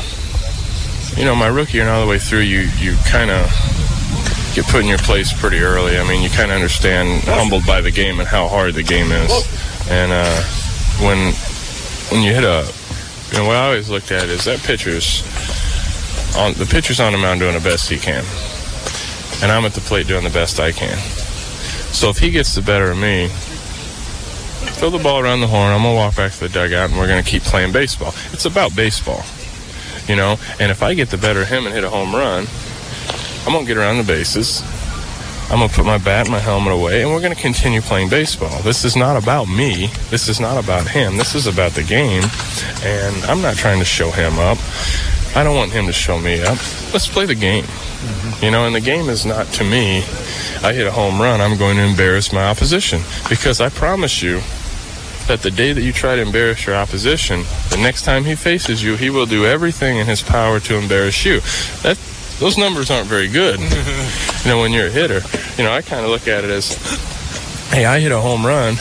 you 1.17 1.25
know, 1.25 1.35
my 1.35 1.49
rookie 1.49 1.75
year 1.75 1.83
and 1.83 1.91
all 1.91 2.05
the 2.05 2.11
way 2.11 2.19
through, 2.19 2.41
you 2.41 2.69
you 2.79 2.97
kind 3.07 3.31
of 3.31 3.51
get 4.55 4.67
put 4.67 4.83
in 4.83 4.87
your 4.87 4.99
place 4.99 5.33
pretty 5.33 5.59
early. 5.59 5.99
I 5.99 6.07
mean, 6.09 6.23
you 6.23 6.31
kind 6.31 6.51
of 6.51 6.57
understand, 6.57 7.23
humbled 7.25 7.67
by 7.67 7.81
the 7.81 7.91
game 7.91 8.21
and 8.21 8.29
how 8.29 8.49
hard 8.49 8.75
the 8.75 8.83
game 8.83 9.13
is. 9.13 9.31
And 9.89 10.13
uh, 10.13 10.43
when 11.05 11.33
when 12.11 12.23
you 12.23 12.35
hit 12.35 12.45
a, 12.45 12.73
you 13.31 13.39
know, 13.39 13.47
what 13.47 13.57
I 13.57 13.67
always 13.67 13.89
looked 13.91 14.13
at 14.13 14.29
is 14.29 14.45
that 14.45 14.61
pitcher's 14.61 15.23
on 16.37 16.55
the 16.55 16.67
pitcher's 16.67 17.01
on 17.01 17.13
the 17.13 17.19
mound 17.19 17.41
doing 17.41 17.55
the 17.55 17.61
best 17.61 17.91
he 17.91 17.99
can, 17.99 18.25
and 19.43 19.53
I'm 19.53 19.65
at 19.65 19.73
the 19.73 19.81
plate 19.81 20.07
doing 20.07 20.25
the 20.25 20.31
best 20.31 20.61
I 20.61 20.73
can. 20.73 20.97
So 21.93 22.09
if 22.09 22.19
he 22.19 22.31
gets 22.31 22.55
the 22.55 22.63
better 22.63 22.93
of 22.93 22.99
me, 22.99 23.29
throw 24.79 24.91
the 24.91 24.99
ball 24.99 25.21
around 25.21 25.41
the 25.41 25.49
horn. 25.49 25.73
I'm 25.73 25.83
gonna 25.83 25.95
walk 25.95 26.17
back 26.17 26.33
to 26.33 26.41
the 26.41 26.49
dugout, 26.49 26.91
and 26.91 26.99
we're 26.99 27.09
gonna 27.09 27.23
keep 27.23 27.43
playing 27.43 27.73
baseball. 27.73 28.15
It's 28.33 28.45
about 28.45 28.75
baseball 28.77 29.25
you 30.09 30.17
know. 30.17 30.37
And 30.59 30.71
if 30.71 30.83
I 30.83 30.95
get 30.95 31.11
the 31.11 31.19
better 31.19 31.43
of 31.43 31.49
him 31.49 31.67
and 31.67 31.75
hit 31.75 31.85
a 31.85 31.91
home 31.91 32.15
run, 32.15 32.47
I'm 33.47 33.53
gonna 33.53 33.67
get 33.67 33.77
around 33.77 33.99
the 33.99 34.05
bases, 34.05 34.63
I'm 35.51 35.59
going 35.59 35.69
to 35.69 35.75
put 35.75 35.85
my 35.85 35.99
bat 35.99 36.27
and 36.27 36.31
my 36.31 36.39
helmet 36.39 36.73
away, 36.73 37.03
and 37.03 37.11
we're 37.11 37.21
going 37.21 37.35
to 37.35 37.41
continue 37.41 37.81
playing 37.81 38.09
baseball. 38.09 38.63
This 38.63 38.85
is 38.85 38.95
not 38.95 39.21
about 39.21 39.49
me. 39.49 39.89
This 40.09 40.29
is 40.29 40.39
not 40.39 40.63
about 40.63 40.87
him. 40.87 41.17
This 41.17 41.35
is 41.35 41.49
about 41.49 41.73
the 41.73 41.83
game, 41.83 42.23
and 42.85 43.25
I'm 43.25 43.43
not 43.43 43.57
trying 43.57 43.81
to 43.81 43.85
show 43.85 44.13
him 44.13 44.39
up. 44.39 44.59
I 45.35 45.43
don't 45.43 45.57
want 45.57 45.73
him 45.73 45.87
to 45.87 45.93
show 45.93 46.21
me 46.21 46.41
up. 46.41 46.57
Let's 46.93 47.09
play 47.09 47.27
the 47.27 47.35
game. 47.35 47.65
Mm-hmm. 47.65 48.45
You 48.45 48.53
know, 48.53 48.65
and 48.65 48.77
the 48.77 48.81
game 48.81 49.09
is 49.09 49.27
not 49.27 49.49
to 49.55 49.65
me, 49.65 50.05
I 50.63 50.73
hit 50.73 50.87
a 50.87 50.93
home 50.93 51.21
run, 51.21 51.41
I'm 51.41 51.59
going 51.59 51.79
to 51.79 51.83
embarrass 51.83 52.33
my 52.33 52.45
opposition. 52.45 53.03
Because 53.29 53.61
I 53.61 53.71
promise 53.71 54.23
you 54.23 54.43
that 55.31 55.43
the 55.43 55.51
day 55.53 55.73
that 55.73 55.83
you 55.83 55.93
try 55.93 56.17
to 56.17 56.23
embarrass 56.23 56.67
your 56.67 56.75
opposition, 56.75 57.45
the 57.71 57.77
next 57.77 58.03
time 58.03 58.25
he 58.25 58.35
faces 58.35 58.83
you, 58.83 58.97
he 58.97 59.11
will 59.11 59.27
do 59.27 59.47
everything 59.47 59.99
in 59.99 60.05
his 60.05 60.23
power 60.23 60.59
to 60.59 60.75
embarrass 60.75 61.25
you. 61.25 61.39
That 61.85 61.97
those 62.41 62.59
numbers 62.59 62.91
aren't 62.91 63.07
very 63.07 63.29
good. 63.29 63.61
you 64.45 64.51
know, 64.51 64.59
when 64.59 64.73
you're 64.73 64.89
a 64.89 64.91
hitter, 64.91 65.21
you 65.57 65.63
know, 65.63 65.73
I 65.73 65.83
kind 65.83 66.05
of 66.05 66.11
look 66.11 66.27
at 66.27 66.43
it 66.43 66.51
as, 66.51 66.75
hey, 67.71 67.85
I 67.85 68.01
hit 68.01 68.11
a 68.11 68.19
home 68.19 68.45
run. 68.45 68.75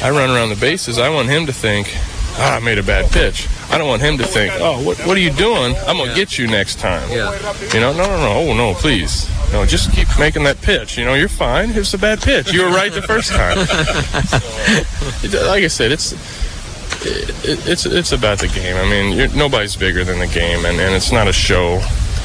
I 0.00 0.10
run 0.10 0.30
around 0.30 0.50
the 0.50 0.60
bases. 0.60 0.96
I 0.96 1.08
want 1.08 1.28
him 1.28 1.46
to 1.46 1.52
think, 1.52 1.92
ah, 2.38 2.54
I 2.54 2.60
made 2.60 2.78
a 2.78 2.84
bad 2.84 3.10
pitch. 3.10 3.48
I 3.68 3.76
don't 3.76 3.88
want 3.88 4.00
him 4.00 4.16
to 4.18 4.24
think, 4.24 4.54
oh, 4.58 4.80
what, 4.80 4.98
what 4.98 5.16
are 5.16 5.20
you 5.20 5.32
doing? 5.32 5.74
I'm 5.88 5.96
going 5.96 6.10
to 6.10 6.14
get 6.14 6.38
you 6.38 6.46
next 6.46 6.78
time. 6.78 7.10
Yeah. 7.10 7.32
You 7.74 7.80
know, 7.80 7.92
no, 7.92 8.06
no, 8.06 8.16
no. 8.18 8.50
Oh, 8.50 8.54
no, 8.54 8.74
please. 8.74 9.28
No, 9.54 9.64
just 9.64 9.92
keep 9.92 10.08
making 10.18 10.42
that 10.42 10.60
pitch. 10.62 10.98
You 10.98 11.04
know, 11.04 11.14
you're 11.14 11.28
fine. 11.28 11.70
It 11.70 11.76
was 11.76 11.94
a 11.94 11.98
bad 11.98 12.20
pitch. 12.20 12.52
You 12.52 12.64
were 12.64 12.70
right 12.70 12.92
the 12.92 13.02
first 13.02 13.30
time. 13.30 13.56
So, 15.30 15.46
like 15.46 15.62
I 15.62 15.68
said, 15.68 15.92
it's 15.92 16.10
it, 17.06 17.68
it's 17.68 17.86
it's 17.86 18.10
about 18.10 18.40
the 18.40 18.48
game. 18.48 18.74
I 18.76 18.82
mean, 18.90 19.16
you're, 19.16 19.28
nobody's 19.28 19.76
bigger 19.76 20.02
than 20.02 20.18
the 20.18 20.26
game, 20.26 20.64
and, 20.64 20.80
and 20.80 20.92
it's 20.92 21.12
not 21.12 21.28
a 21.28 21.32
show, 21.32 21.80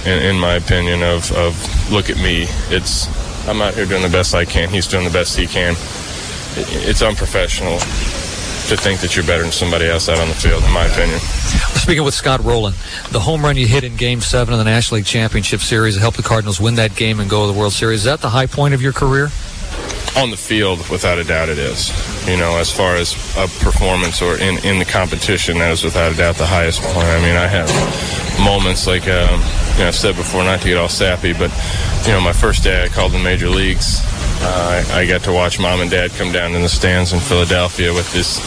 in, 0.08 0.24
in 0.24 0.40
my 0.40 0.56
opinion. 0.56 1.04
Of 1.04 1.32
of 1.34 1.92
look 1.92 2.10
at 2.10 2.18
me. 2.18 2.48
It's 2.72 3.06
I'm 3.48 3.62
out 3.62 3.76
here 3.76 3.86
doing 3.86 4.02
the 4.02 4.10
best 4.10 4.34
I 4.34 4.44
can. 4.44 4.70
He's 4.70 4.88
doing 4.88 5.06
the 5.06 5.14
best 5.14 5.38
he 5.38 5.46
can. 5.46 5.74
It, 6.58 6.90
it's 6.90 7.04
unprofessional 7.04 7.78
to 8.70 8.78
think 8.78 9.02
that 9.02 9.16
you're 9.16 9.26
better 9.26 9.42
than 9.42 9.52
somebody 9.52 9.86
else 9.86 10.10
out 10.10 10.20
on 10.20 10.28
the 10.28 10.36
field, 10.36 10.64
in 10.64 10.72
my 10.72 10.86
opinion. 10.86 11.20
Speaking 11.20 12.04
with 12.04 12.14
Scott 12.14 12.44
Rolen, 12.44 12.74
the 13.12 13.20
home 13.20 13.44
run 13.44 13.58
you 13.58 13.68
hit 13.68 13.84
in 13.84 13.96
Game 13.96 14.22
7 14.22 14.54
of 14.54 14.60
the 14.60 14.64
National 14.64 14.98
League 14.98 15.06
Championship 15.06 15.62
Series 15.62 15.98
helped 15.98 16.18
the 16.18 16.24
Cardinals 16.24 16.60
win 16.60 16.76
that 16.76 16.96
game 16.96 17.20
and 17.20 17.30
go 17.30 17.48
to 17.48 17.52
the 17.52 17.58
World 17.58 17.74
Series. 17.74 18.00
Is 18.00 18.06
that 18.06 18.22
the 18.22 18.30
high 18.30 18.46
point 18.46 18.74
of 18.74 18.82
your 18.82 18.94
career? 18.94 19.30
on 20.18 20.32
the 20.32 20.38
field, 20.38 20.80
without 20.90 21.18
a 21.20 21.24
doubt, 21.24 21.50
it 21.50 21.58
is. 21.58 21.90
You 22.28 22.38
know, 22.38 22.58
as 22.58 22.72
far 22.72 22.96
as 22.96 23.14
a 23.38 23.48
performance 23.64 24.22
or 24.22 24.36
in, 24.36 24.58
in 24.66 24.80
the 24.80 24.86
competition, 24.86 25.60
that 25.60 25.72
is 25.72 25.84
without 25.84 26.12
a 26.12 26.16
doubt 26.16 26.36
the 26.36 26.46
highest 26.46 26.82
point. 26.82 27.08
I 27.08 27.22
mean, 27.22 27.36
I 27.36 27.48
have 27.48 27.70
moments 28.44 28.88
like 28.88 29.08
um, 29.08 29.40
you 29.74 29.80
know, 29.80 29.88
I've 29.88 29.96
said 29.96 30.16
before, 30.16 30.44
not 30.44 30.62
to 30.62 30.68
get 30.68 30.78
all 30.78 30.90
sappy, 30.90 31.34
but 31.34 31.52
you 32.06 32.12
know, 32.12 32.22
my 32.22 32.34
first 32.34 32.64
day 32.64 32.84
I 32.84 32.88
called 32.88 33.12
the 33.12 33.20
major 33.20 33.50
leagues. 33.50 34.02
Uh, 34.42 34.84
I, 34.92 35.06
got 35.06 35.24
to 35.24 35.34
watch 35.34 35.60
mom 35.60 35.82
and 35.82 35.92
dad 35.92 36.12
come 36.12 36.32
down 36.32 36.56
in 36.56 36.62
the 36.62 36.70
stands 36.70 37.14
in 37.14 37.20
Philadelphia 37.20 37.94
with 37.94 38.12
this 38.14 38.40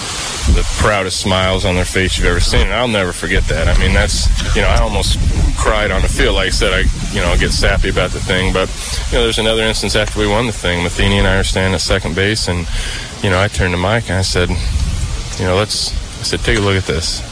the 0.55 0.63
proudest 0.81 1.21
smiles 1.21 1.65
on 1.65 1.77
their 1.77 1.85
face 1.85 2.19
you've 2.19 2.27
ever 2.27 2.41
seen. 2.41 2.63
And 2.63 2.73
I'll 2.73 2.89
never 2.89 3.13
forget 3.13 3.45
that. 3.45 3.69
I 3.69 3.79
mean, 3.79 3.93
that's, 3.93 4.27
you 4.57 4.63
know, 4.63 4.69
I 4.69 4.81
almost 4.81 5.19
cried 5.57 5.91
on 5.91 6.03
the 6.03 6.09
field. 6.09 6.35
Like 6.35 6.49
I 6.49 6.51
said, 6.51 6.73
I, 6.73 6.81
you 7.15 7.21
know, 7.21 7.37
get 7.39 7.53
sappy 7.53 7.91
about 7.91 8.11
the 8.11 8.21
thing. 8.21 8.53
But, 8.53 8.69
you 9.11 9.19
know, 9.19 9.25
there's 9.25 9.39
another 9.39 9.63
instance 9.63 9.95
after 9.95 10.19
we 10.19 10.27
won 10.27 10.47
the 10.47 10.53
thing. 10.53 10.83
Matheny 10.83 11.19
and 11.19 11.29
I 11.29 11.37
are 11.39 11.45
standing 11.45 11.75
at 11.75 11.81
second 11.81 12.17
base. 12.17 12.49
And, 12.49 12.67
you 13.23 13.31
know, 13.31 13.41
I 13.41 13.49
turned 13.49 13.73
to 13.73 13.79
Mike 13.79 14.09
and 14.09 14.19
I 14.19 14.23
said, 14.23 14.51
you 15.39 15.45
know, 15.45 15.57
let's, 15.57 15.93
I 16.21 16.25
said, 16.25 16.41
take 16.41 16.59
a 16.59 16.61
look 16.61 16.77
at 16.77 16.85
this. 16.85 17.32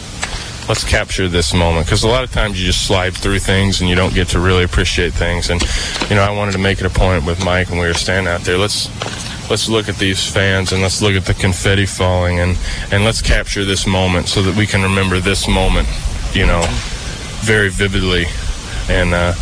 Let's 0.71 0.85
capture 0.85 1.27
this 1.27 1.53
moment 1.53 1.87
because 1.87 2.05
a 2.05 2.09
lot 2.09 2.23
of 2.23 2.31
times 2.31 2.61
you 2.61 2.65
just 2.65 2.87
slide 2.87 3.13
through 3.13 3.41
things 3.41 3.81
and 3.81 3.91
you 3.91 3.97
don't 3.97 4.15
get 4.15 4.29
to 4.29 4.39
really 4.39 4.63
appreciate 4.63 5.13
things. 5.13 5.51
And 5.51 5.61
you 6.09 6.15
know, 6.15 6.23
I 6.23 6.31
wanted 6.31 6.53
to 6.53 6.59
make 6.59 6.79
it 6.79 6.87
a 6.87 6.91
point 6.91 7.27
with 7.27 7.45
Mike 7.45 7.71
when 7.71 7.81
we 7.81 7.89
were 7.89 7.93
standing 7.93 8.33
out 8.33 8.43
there. 8.43 8.57
Let's 8.57 8.87
let's 9.51 9.69
look 9.69 9.89
at 9.89 9.97
these 9.97 10.25
fans 10.25 10.71
and 10.71 10.81
let's 10.81 11.03
look 11.03 11.15
at 11.15 11.25
the 11.25 11.35
confetti 11.35 11.87
falling 11.87 12.39
and 12.39 12.57
and 12.93 13.05
let's 13.05 13.21
capture 13.21 13.65
this 13.65 13.85
moment 13.85 14.29
so 14.29 14.43
that 14.43 14.55
we 14.55 14.65
can 14.65 14.81
remember 14.85 15.19
this 15.19 15.49
moment, 15.49 15.89
you 16.35 16.47
know, 16.47 16.63
very 17.41 17.69
vividly. 17.69 18.27
And 18.89 19.13
uh, 19.13 19.35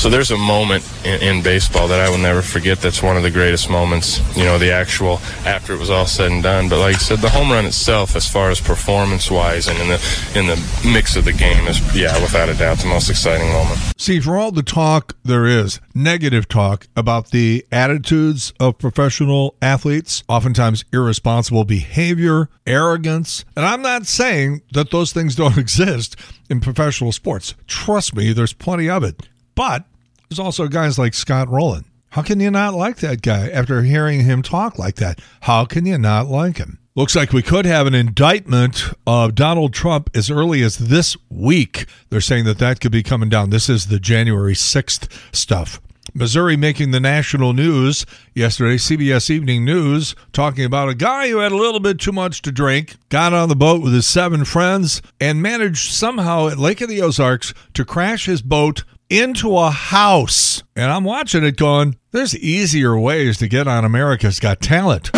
so 0.00 0.08
there's 0.08 0.30
a 0.30 0.36
moment 0.38 0.82
in, 1.04 1.20
in 1.20 1.42
baseball 1.42 1.86
that 1.88 2.00
I 2.00 2.08
will 2.08 2.16
never 2.16 2.40
forget. 2.40 2.80
That's 2.80 3.02
one 3.02 3.18
of 3.18 3.22
the 3.22 3.30
greatest 3.30 3.68
moments. 3.68 4.18
You 4.34 4.44
know, 4.44 4.56
the 4.56 4.72
actual 4.72 5.18
after 5.44 5.74
it 5.74 5.78
was 5.78 5.90
all 5.90 6.06
said 6.06 6.32
and 6.32 6.42
done. 6.42 6.70
But 6.70 6.78
like 6.78 6.94
I 6.94 6.98
said, 6.98 7.18
the 7.18 7.28
home 7.28 7.52
run 7.52 7.66
itself, 7.66 8.16
as 8.16 8.26
far 8.26 8.48
as 8.48 8.62
performance 8.62 9.30
wise 9.30 9.68
and 9.68 9.78
in 9.78 9.88
the 9.88 10.30
in 10.34 10.46
the 10.46 10.90
mix 10.90 11.16
of 11.16 11.26
the 11.26 11.34
game, 11.34 11.66
is 11.66 11.78
yeah, 11.94 12.18
without 12.22 12.48
a 12.48 12.54
doubt, 12.54 12.78
the 12.78 12.86
most 12.86 13.10
exciting 13.10 13.52
moment. 13.52 13.78
See, 13.98 14.20
for 14.20 14.38
all 14.38 14.52
the 14.52 14.62
talk 14.62 15.18
there 15.22 15.44
is, 15.44 15.80
negative 15.94 16.48
talk 16.48 16.86
about 16.96 17.30
the 17.30 17.66
attitudes 17.70 18.54
of 18.58 18.78
professional 18.78 19.54
athletes, 19.60 20.24
oftentimes 20.30 20.82
irresponsible 20.94 21.66
behavior, 21.66 22.48
arrogance, 22.66 23.44
and 23.54 23.66
I'm 23.66 23.82
not 23.82 24.06
saying 24.06 24.62
that 24.72 24.92
those 24.92 25.12
things 25.12 25.36
don't 25.36 25.58
exist 25.58 26.16
in 26.48 26.60
professional 26.60 27.12
sports. 27.12 27.54
Trust 27.66 28.16
me, 28.16 28.32
there's 28.32 28.54
plenty 28.54 28.88
of 28.88 29.04
it. 29.04 29.28
But 29.54 29.84
there's 30.30 30.38
also 30.38 30.68
guys 30.68 30.96
like 30.96 31.12
Scott 31.12 31.48
Rolen. 31.48 31.84
How 32.10 32.22
can 32.22 32.38
you 32.38 32.52
not 32.52 32.74
like 32.74 32.98
that 32.98 33.20
guy 33.20 33.48
after 33.48 33.82
hearing 33.82 34.20
him 34.20 34.42
talk 34.42 34.78
like 34.78 34.94
that? 34.96 35.20
How 35.42 35.64
can 35.64 35.84
you 35.84 35.98
not 35.98 36.28
like 36.28 36.58
him? 36.58 36.78
Looks 36.94 37.16
like 37.16 37.32
we 37.32 37.42
could 37.42 37.66
have 37.66 37.88
an 37.88 37.94
indictment 37.94 38.84
of 39.06 39.34
Donald 39.34 39.74
Trump 39.74 40.08
as 40.14 40.30
early 40.30 40.62
as 40.62 40.78
this 40.78 41.16
week. 41.30 41.86
They're 42.10 42.20
saying 42.20 42.44
that 42.44 42.58
that 42.58 42.80
could 42.80 42.92
be 42.92 43.02
coming 43.02 43.28
down. 43.28 43.50
This 43.50 43.68
is 43.68 43.88
the 43.88 43.98
January 43.98 44.54
6th 44.54 45.10
stuff. 45.34 45.80
Missouri 46.14 46.56
making 46.56 46.92
the 46.92 47.00
national 47.00 47.52
news 47.52 48.06
yesterday, 48.34 48.76
CBS 48.76 49.30
Evening 49.30 49.64
News, 49.64 50.14
talking 50.32 50.64
about 50.64 50.88
a 50.88 50.94
guy 50.94 51.28
who 51.28 51.38
had 51.38 51.52
a 51.52 51.56
little 51.56 51.80
bit 51.80 51.98
too 51.98 52.12
much 52.12 52.42
to 52.42 52.52
drink, 52.52 52.96
got 53.08 53.32
on 53.32 53.48
the 53.48 53.56
boat 53.56 53.82
with 53.82 53.92
his 53.92 54.06
seven 54.06 54.44
friends, 54.44 55.02
and 55.20 55.42
managed 55.42 55.92
somehow 55.92 56.48
at 56.48 56.58
Lake 56.58 56.80
of 56.80 56.88
the 56.88 57.02
Ozarks 57.02 57.52
to 57.74 57.84
crash 57.84 58.26
his 58.26 58.42
boat 58.42 58.84
into 59.10 59.58
a 59.58 59.70
house. 59.70 60.62
And 60.76 60.90
I'm 60.90 61.04
watching 61.04 61.44
it 61.44 61.56
going, 61.56 61.96
there's 62.12 62.36
easier 62.36 62.98
ways 62.98 63.38
to 63.38 63.48
get 63.48 63.66
on 63.68 63.84
America's 63.84 64.40
Got 64.40 64.60
Talent. 64.60 65.10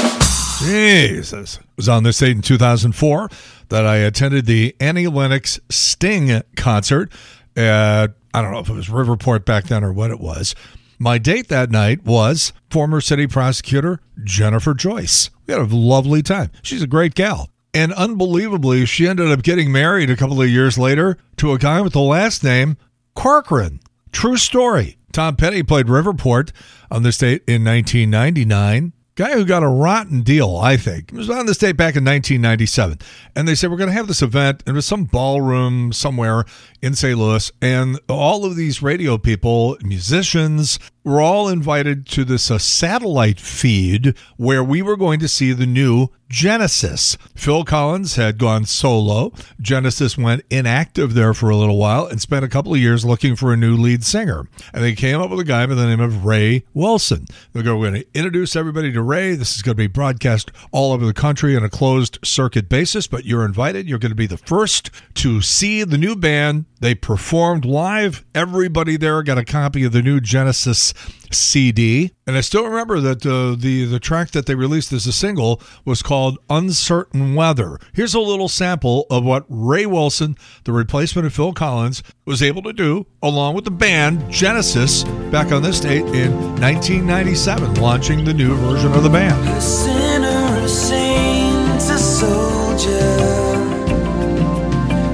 Jesus. 0.58 1.58
It 1.58 1.64
was 1.76 1.88
on 1.88 2.02
this 2.02 2.18
date 2.18 2.36
in 2.36 2.42
2004 2.42 3.28
that 3.68 3.86
I 3.86 3.96
attended 3.96 4.46
the 4.46 4.74
Annie 4.80 5.06
Lennox 5.06 5.60
Sting 5.68 6.42
concert 6.56 7.12
at, 7.54 8.14
I 8.34 8.42
don't 8.42 8.52
know 8.52 8.60
if 8.60 8.68
it 8.68 8.74
was 8.74 8.88
Riverport 8.88 9.44
back 9.44 9.64
then 9.64 9.84
or 9.84 9.92
what 9.92 10.10
it 10.10 10.20
was. 10.20 10.54
My 10.98 11.18
date 11.18 11.48
that 11.48 11.70
night 11.70 12.04
was 12.04 12.52
former 12.70 13.00
city 13.00 13.26
prosecutor 13.26 14.00
Jennifer 14.22 14.72
Joyce. 14.72 15.30
We 15.46 15.52
had 15.52 15.60
a 15.60 15.76
lovely 15.76 16.22
time. 16.22 16.50
She's 16.62 16.82
a 16.82 16.86
great 16.86 17.14
gal. 17.14 17.50
And 17.74 17.92
unbelievably, 17.94 18.86
she 18.86 19.08
ended 19.08 19.30
up 19.30 19.42
getting 19.42 19.72
married 19.72 20.10
a 20.10 20.16
couple 20.16 20.40
of 20.40 20.48
years 20.48 20.78
later 20.78 21.16
to 21.38 21.52
a 21.52 21.58
guy 21.58 21.80
with 21.80 21.94
the 21.94 22.00
last 22.00 22.44
name 22.44 22.76
Corcoran. 23.14 23.80
True 24.12 24.36
story. 24.36 24.98
Tom 25.12 25.36
Petty 25.36 25.62
played 25.62 25.86
Riverport 25.86 26.52
on 26.90 27.02
this 27.02 27.18
date 27.18 27.42
in 27.46 27.64
1999. 27.64 28.92
Guy 29.14 29.32
who 29.34 29.44
got 29.44 29.62
a 29.62 29.68
rotten 29.68 30.22
deal, 30.22 30.56
I 30.56 30.78
think. 30.78 31.10
He 31.10 31.18
was 31.18 31.28
on 31.28 31.44
this 31.44 31.58
date 31.58 31.76
back 31.76 31.96
in 31.96 32.04
1997. 32.04 32.98
And 33.36 33.46
they 33.46 33.54
said, 33.54 33.70
We're 33.70 33.76
going 33.76 33.90
to 33.90 33.94
have 33.94 34.08
this 34.08 34.22
event. 34.22 34.62
And 34.66 34.74
it 34.74 34.76
was 34.76 34.86
some 34.86 35.04
ballroom 35.04 35.92
somewhere 35.92 36.46
in 36.80 36.94
St. 36.94 37.18
Louis. 37.18 37.52
And 37.60 38.00
all 38.08 38.46
of 38.46 38.56
these 38.56 38.80
radio 38.80 39.18
people, 39.18 39.76
musicians, 39.82 40.78
were 41.04 41.20
all 41.20 41.48
invited 41.48 42.06
to 42.06 42.24
this 42.24 42.50
uh, 42.50 42.58
satellite 42.58 43.40
feed 43.40 44.16
where 44.36 44.62
we 44.62 44.82
were 44.82 44.96
going 44.96 45.20
to 45.20 45.28
see 45.28 45.52
the 45.52 45.66
new 45.66 46.08
Genesis. 46.32 47.18
Phil 47.34 47.62
Collins 47.62 48.16
had 48.16 48.38
gone 48.38 48.64
solo. 48.64 49.34
Genesis 49.60 50.16
went 50.16 50.42
inactive 50.48 51.12
there 51.12 51.34
for 51.34 51.50
a 51.50 51.56
little 51.56 51.76
while 51.76 52.06
and 52.06 52.22
spent 52.22 52.42
a 52.42 52.48
couple 52.48 52.72
of 52.72 52.80
years 52.80 53.04
looking 53.04 53.36
for 53.36 53.52
a 53.52 53.56
new 53.56 53.76
lead 53.76 54.02
singer. 54.02 54.48
And 54.72 54.82
they 54.82 54.94
came 54.94 55.20
up 55.20 55.28
with 55.28 55.40
a 55.40 55.44
guy 55.44 55.66
by 55.66 55.74
the 55.74 55.86
name 55.86 56.00
of 56.00 56.24
Ray 56.24 56.64
Wilson. 56.72 57.26
They're 57.52 57.62
going 57.62 57.92
to 57.92 58.06
introduce 58.14 58.56
everybody 58.56 58.90
to 58.92 59.02
Ray. 59.02 59.34
This 59.34 59.56
is 59.56 59.62
going 59.62 59.74
to 59.76 59.82
be 59.82 59.88
broadcast 59.88 60.50
all 60.70 60.92
over 60.92 61.04
the 61.04 61.12
country 61.12 61.54
on 61.54 61.64
a 61.64 61.68
closed 61.68 62.18
circuit 62.24 62.70
basis, 62.70 63.06
but 63.06 63.26
you're 63.26 63.44
invited. 63.44 63.86
You're 63.86 63.98
going 63.98 64.10
to 64.10 64.16
be 64.16 64.26
the 64.26 64.38
first 64.38 64.90
to 65.16 65.42
see 65.42 65.84
the 65.84 65.98
new 65.98 66.16
band. 66.16 66.64
They 66.80 66.94
performed 66.94 67.66
live. 67.66 68.24
Everybody 68.34 68.96
there 68.96 69.22
got 69.22 69.36
a 69.36 69.44
copy 69.44 69.84
of 69.84 69.92
the 69.92 70.02
new 70.02 70.18
Genesis 70.18 70.91
CD. 71.30 72.12
And 72.26 72.36
I 72.36 72.40
still 72.40 72.64
remember 72.64 73.00
that 73.00 73.26
uh, 73.26 73.56
the 73.58 73.84
the 73.84 73.98
track 73.98 74.30
that 74.32 74.46
they 74.46 74.54
released 74.54 74.92
as 74.92 75.06
a 75.06 75.12
single 75.12 75.60
was 75.84 76.02
called 76.02 76.38
Uncertain 76.48 77.34
Weather. 77.34 77.78
Here's 77.92 78.14
a 78.14 78.20
little 78.20 78.48
sample 78.48 79.06
of 79.10 79.24
what 79.24 79.44
Ray 79.48 79.86
Wilson, 79.86 80.36
the 80.64 80.72
replacement 80.72 81.26
of 81.26 81.34
Phil 81.34 81.52
Collins, 81.52 82.02
was 82.24 82.42
able 82.42 82.62
to 82.62 82.72
do 82.72 83.06
along 83.22 83.54
with 83.54 83.64
the 83.64 83.70
band 83.70 84.30
Genesis 84.30 85.04
back 85.30 85.52
on 85.52 85.62
this 85.62 85.80
date 85.80 86.06
in 86.06 86.32
1997, 86.60 87.74
launching 87.74 88.24
the 88.24 88.34
new 88.34 88.54
version 88.56 88.92
of 88.92 89.02
the 89.02 89.10
band. 89.10 89.48
A 89.48 89.60
sinner, 89.60 90.60
a 90.62 90.68
saint, 90.68 91.76
a 91.76 91.98
soldier, 91.98 93.16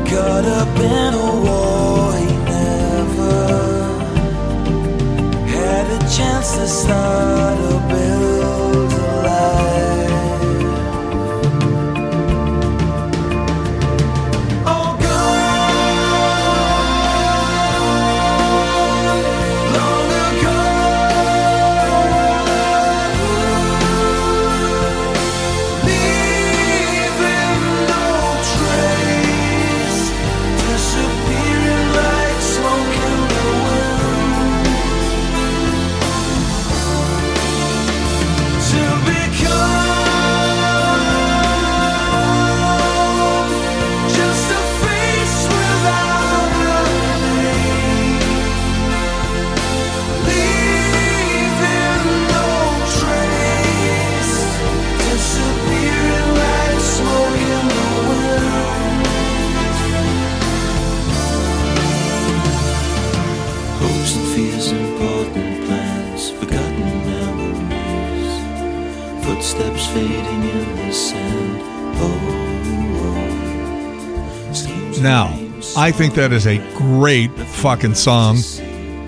caught 0.09 0.45
up 0.45 0.79
in 0.79 1.28
he 6.69 6.75
never 6.75 6.85
had 6.85 6.85
a 6.85 6.99
chance 6.99 7.65
to 7.65 7.65
start 7.65 7.78
I 75.79 75.93
think 75.93 76.15
that 76.15 76.33
is 76.33 76.45
a 76.45 76.59
great 76.77 77.31
fucking 77.31 77.95
song, 77.95 78.39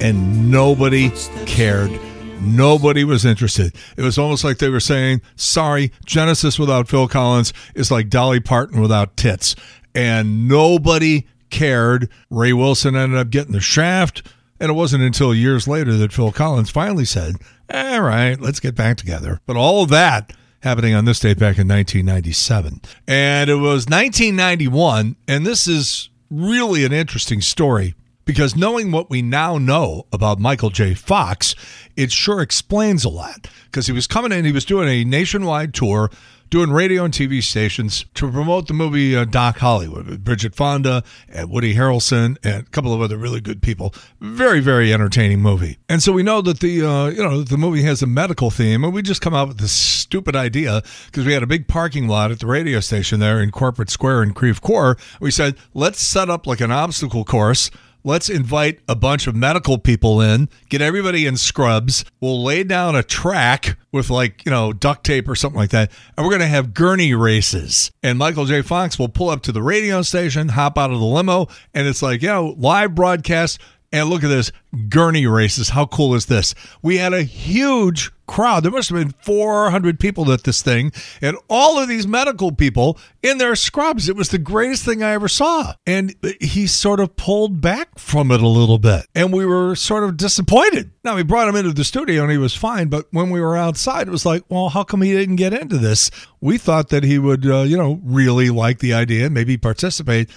and 0.01 0.53
nobody 0.53 1.11
cared. 1.45 1.91
Nobody 2.41 3.03
was 3.03 3.25
interested. 3.25 3.75
It 3.97 4.03
was 4.03 4.19
almost 4.19 4.45
like 4.45 4.59
they 4.59 4.69
were 4.69 4.79
saying, 4.79 5.21
sorry, 5.35 5.91
Genesis 6.07 6.61
without 6.61 6.87
Phil 6.87 7.09
Collins 7.09 7.53
is 7.75 7.91
like 7.91 8.09
Dolly 8.09 8.39
Parton 8.39 8.81
without 8.81 9.17
tits. 9.17 9.57
And 9.97 10.47
nobody 10.47 11.27
cared. 11.51 12.09
Ray 12.31 12.53
Wilson 12.53 12.95
ended 12.95 13.19
up 13.19 13.31
getting 13.31 13.53
the 13.53 13.61
shaft. 13.61 14.23
And 14.61 14.71
it 14.71 14.75
wasn't 14.75 15.03
until 15.03 15.35
years 15.35 15.67
later 15.67 15.95
that 15.95 16.13
Phil 16.13 16.31
Collins 16.31 16.71
finally 16.71 17.05
said, 17.05 17.35
all 17.69 18.03
right, 18.03 18.41
let's 18.41 18.61
get 18.61 18.77
back 18.77 18.97
together. 18.97 19.41
But 19.45 19.57
all 19.57 19.83
of 19.83 19.89
that 19.91 20.33
happening 20.61 20.95
on 20.95 21.05
this 21.05 21.19
date 21.19 21.37
back 21.37 21.59
in 21.59 21.67
1997. 21.67 22.81
And 23.09 23.51
it 23.51 23.57
was 23.57 23.87
1991. 23.87 25.17
And 25.27 25.45
this 25.45 25.67
is 25.67 26.11
really 26.31 26.85
an 26.85 26.93
interesting 26.93 27.41
story 27.41 27.95
because 28.25 28.55
knowing 28.55 28.93
what 28.93 29.11
we 29.11 29.23
now 29.23 29.59
know 29.59 30.07
about 30.13 30.39
Michael 30.39 30.71
J. 30.71 30.95
Fox, 30.95 31.55
it 31.97 32.13
sure 32.13 32.41
explains 32.41 33.05
a 33.05 33.09
lot. 33.09 33.49
Because 33.65 33.87
he 33.87 33.93
was 33.93 34.07
coming 34.07 34.31
in, 34.31 34.45
he 34.45 34.53
was 34.53 34.65
doing 34.65 34.89
a 34.89 35.05
nationwide 35.05 35.75
tour, 35.75 36.11
doing 36.51 36.71
radio 36.71 37.05
and 37.05 37.15
TV 37.15 37.43
stations 37.43 38.05
to 38.15 38.31
promote 38.31 38.67
the 38.67 38.75
movie 38.75 39.17
uh, 39.17 39.25
Doc 39.25 39.59
Hollywood 39.59 40.07
with 40.07 40.25
Bridget 40.25 40.55
Fonda 40.55 41.05
and 41.29 41.49
Woody 41.49 41.75
Harrelson 41.75 42.37
and 42.43 42.67
a 42.67 42.71
couple 42.71 42.93
of 42.93 43.01
other 43.01 43.17
really 43.17 43.41
good 43.41 43.63
people. 43.63 43.95
Very, 44.21 44.61
very 44.61 44.93
entertaining 44.93 45.41
movie. 45.41 45.79
And 45.89 46.03
so 46.03 46.13
we 46.13 46.25
know 46.25 46.43
that 46.43 46.59
the 46.59 46.85
uh, 46.85 47.07
you 47.07 47.23
know 47.23 47.43
the 47.43 47.57
movie 47.57 47.83
has 47.83 48.03
a 48.03 48.07
medical 48.07 48.51
theme, 48.51 48.85
and 48.85 48.93
we 48.93 49.03
just 49.03 49.21
come 49.21 49.35
out 49.35 49.49
with 49.49 49.59
this 49.59 49.73
stupid 49.73 50.35
idea 50.35 50.83
because 51.07 51.25
we 51.25 51.33
had 51.33 51.43
a 51.43 51.47
big 51.47 51.69
parking 51.69 52.09
lot 52.09 52.31
at 52.33 52.41
the 52.41 52.47
radio 52.47 52.81
station 52.81 53.21
there 53.21 53.41
in 53.41 53.51
Corporate 53.51 53.91
Square 53.91 54.25
in 54.25 54.35
Creve 54.35 54.61
Coeur. 54.61 54.97
We 55.21 55.31
said 55.31 55.57
let's 55.73 56.01
set 56.01 56.29
up 56.29 56.47
like 56.47 56.61
an 56.61 56.73
obstacle 56.73 57.25
course 57.25 57.71
let's 58.05 58.29
invite 58.29 58.81
a 58.89 58.95
bunch 58.95 59.27
of 59.27 59.35
medical 59.35 59.79
people 59.79 60.21
in, 60.21 60.49
get 60.69 60.81
everybody 60.81 61.27
in 61.27 61.37
scrubs. 61.37 62.05
We'll 62.21 62.43
lay 62.43 62.65
down 62.65 62.97
a 62.97 63.03
track 63.03 63.77
with 63.93 64.11
like, 64.11 64.45
you 64.45 64.51
know, 64.51 64.73
duct 64.73 65.05
tape 65.05 65.29
or 65.29 65.35
something 65.35 65.59
like 65.59 65.71
that. 65.71 65.91
And 66.17 66.25
we're 66.25 66.31
going 66.31 66.41
to 66.41 66.47
have 66.47 66.75
gurney 66.75 67.15
races. 67.15 67.91
And 68.03 68.19
Michael 68.19 68.47
J. 68.47 68.63
Fox 68.63 68.99
will 68.99 69.09
pull 69.09 69.31
up 69.31 69.43
to 69.43 69.53
the 69.53 69.63
radio 69.63 70.03
station, 70.03 70.51
hop 70.51 70.79
out 70.79 70.91
of 70.91 70.99
the 70.99 71.05
limo, 71.05 71.49
and 71.75 71.87
it's 71.87 72.03
like, 72.03 72.23
you 72.23 72.29
know, 72.29 72.55
live 72.59 72.95
broadcast. 72.95 73.61
And 73.93 74.09
look 74.09 74.23
at 74.23 74.29
this 74.29 74.53
gurney 74.89 75.27
races. 75.27 75.71
How 75.71 75.87
cool 75.87 76.15
is 76.15 76.27
this? 76.27 76.55
We 76.81 76.99
had 76.99 77.13
a 77.13 77.25
huge 77.25 78.13
crowd. 78.31 78.63
There 78.63 78.71
must 78.71 78.91
have 78.91 78.99
been 78.99 79.15
400 79.25 79.99
people 79.99 80.31
at 80.31 80.45
this 80.45 80.63
thing, 80.63 80.93
and 81.21 81.37
all 81.49 81.81
of 81.81 81.89
these 81.89 82.07
medical 82.07 82.53
people 82.53 82.97
in 83.23 83.39
their 83.39 83.57
scrubs. 83.57 84.09
It 84.09 84.15
was 84.15 84.29
the 84.29 84.39
greatest 84.39 84.85
thing 84.85 85.03
I 85.03 85.11
ever 85.11 85.27
saw. 85.27 85.75
And 85.85 86.15
he 86.41 86.69
sort 86.69 87.01
of 87.01 87.17
pulled 87.17 87.61
back 87.61 87.99
from 87.99 88.31
it 88.31 88.41
a 88.41 88.49
little 88.49 88.79
bit, 88.79 89.07
and 89.15 89.33
we 89.33 89.45
were 89.45 89.75
sort 89.75 90.05
of 90.05 90.17
disappointed. 90.17 90.93
Now, 91.03 91.17
we 91.17 91.25
brought 91.25 91.49
him 91.49 91.57
into 91.57 91.73
the 91.73 91.85
studio 91.85 92.23
and 92.23 92.31
he 92.31 92.39
was 92.39 92.55
fine, 92.55 92.89
but 92.89 93.07
when 93.11 93.31
we 93.31 93.41
were 93.41 93.57
outside, 93.57 94.07
it 94.07 94.13
was 94.13 94.27
like, 94.27 94.45
well, 94.49 94.69
how 94.69 94.85
come 94.85 95.03
he 95.03 95.13
didn't 95.13 95.37
get 95.37 95.53
into 95.53 95.79
this? 95.79 96.11
We 96.41 96.59
thought 96.59 96.91
that 96.91 97.03
he 97.03 97.19
would, 97.19 97.45
uh, 97.45 97.63
you 97.63 97.77
know, 97.77 98.01
really 98.05 98.51
like 98.51 98.79
the 98.79 98.95
idea 98.95 99.27
and 99.27 99.35
maybe 99.35 99.57
participate. 99.57 100.31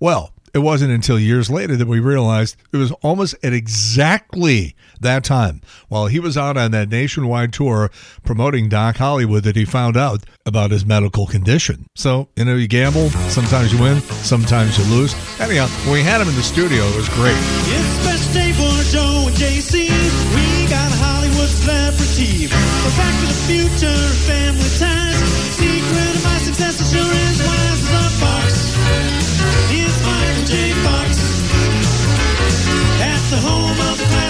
Well, 0.00 0.33
it 0.54 0.60
wasn't 0.60 0.92
until 0.92 1.18
years 1.18 1.50
later 1.50 1.76
that 1.76 1.88
we 1.88 1.98
realized 1.98 2.56
it 2.72 2.76
was 2.76 2.92
almost 3.02 3.34
at 3.42 3.52
exactly 3.52 4.76
that 5.00 5.24
time, 5.24 5.60
while 5.88 6.06
he 6.06 6.20
was 6.20 6.38
out 6.38 6.56
on 6.56 6.70
that 6.70 6.88
nationwide 6.88 7.52
tour 7.52 7.90
promoting 8.22 8.68
Doc 8.68 8.96
Hollywood, 8.96 9.42
that 9.42 9.56
he 9.56 9.64
found 9.64 9.96
out 9.96 10.22
about 10.46 10.70
his 10.70 10.86
medical 10.86 11.26
condition. 11.26 11.86
So, 11.96 12.28
you 12.36 12.44
know, 12.44 12.54
you 12.54 12.68
gamble, 12.68 13.10
sometimes 13.28 13.72
you 13.72 13.80
win, 13.80 14.00
sometimes 14.22 14.78
you 14.78 14.84
lose. 14.94 15.12
Anyhow, 15.40 15.66
we 15.90 16.02
had 16.02 16.20
him 16.20 16.28
in 16.28 16.36
the 16.36 16.42
studio, 16.42 16.84
it 16.84 16.96
was 16.96 17.08
great. 17.10 17.36
It's 17.36 17.88
special 18.06 18.32
day 18.32 18.52
for 18.52 18.92
Joe 18.94 19.26
and 19.26 19.36
JC. 19.36 19.90
We 19.90 20.70
got 20.70 20.86
a 20.86 20.96
Hollywood 21.02 21.50
celebrity. 21.50 22.46
Back 22.46 23.14
to 23.20 23.26
the 23.26 23.40
future, 23.50 24.00
family 24.30 24.70
ties. 24.78 25.18
Secret 25.58 26.14
of 26.14 26.24
my 26.24 26.38
success, 26.38 27.63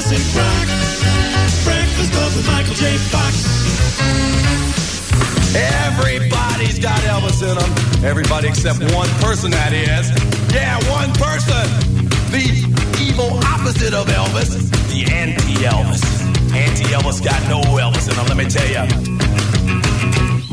classic 0.05 0.37
rock. 0.37 0.69
Breakfast 1.65 2.13
Club 2.13 2.33
with 2.37 2.47
Michael 2.47 2.75
J. 2.75 2.97
Fox. 3.09 3.33
Everybody's 5.57 6.79
got 6.79 6.99
Elvis 7.03 7.41
in 7.43 7.57
them. 7.57 8.05
Everybody 8.05 8.49
except 8.49 8.81
one 8.93 9.09
person, 9.21 9.51
that 9.53 9.73
is. 9.73 10.11
Yeah, 10.53 10.77
one 10.91 11.13
person. 11.15 11.65
The 12.31 12.45
evil 13.01 13.39
opposite 13.45 13.95
of 13.95 14.07
Elvis. 14.07 14.53
The 14.93 15.11
anti-Elvis. 15.11 16.05
Anti-Elvis 16.53 17.25
got 17.25 17.41
no 17.49 17.61
Elvis 17.79 18.09
in 18.11 18.15
him, 18.15 18.27
let 18.27 18.37
me 18.37 18.45
tell 18.45 18.69
you. 18.69 18.85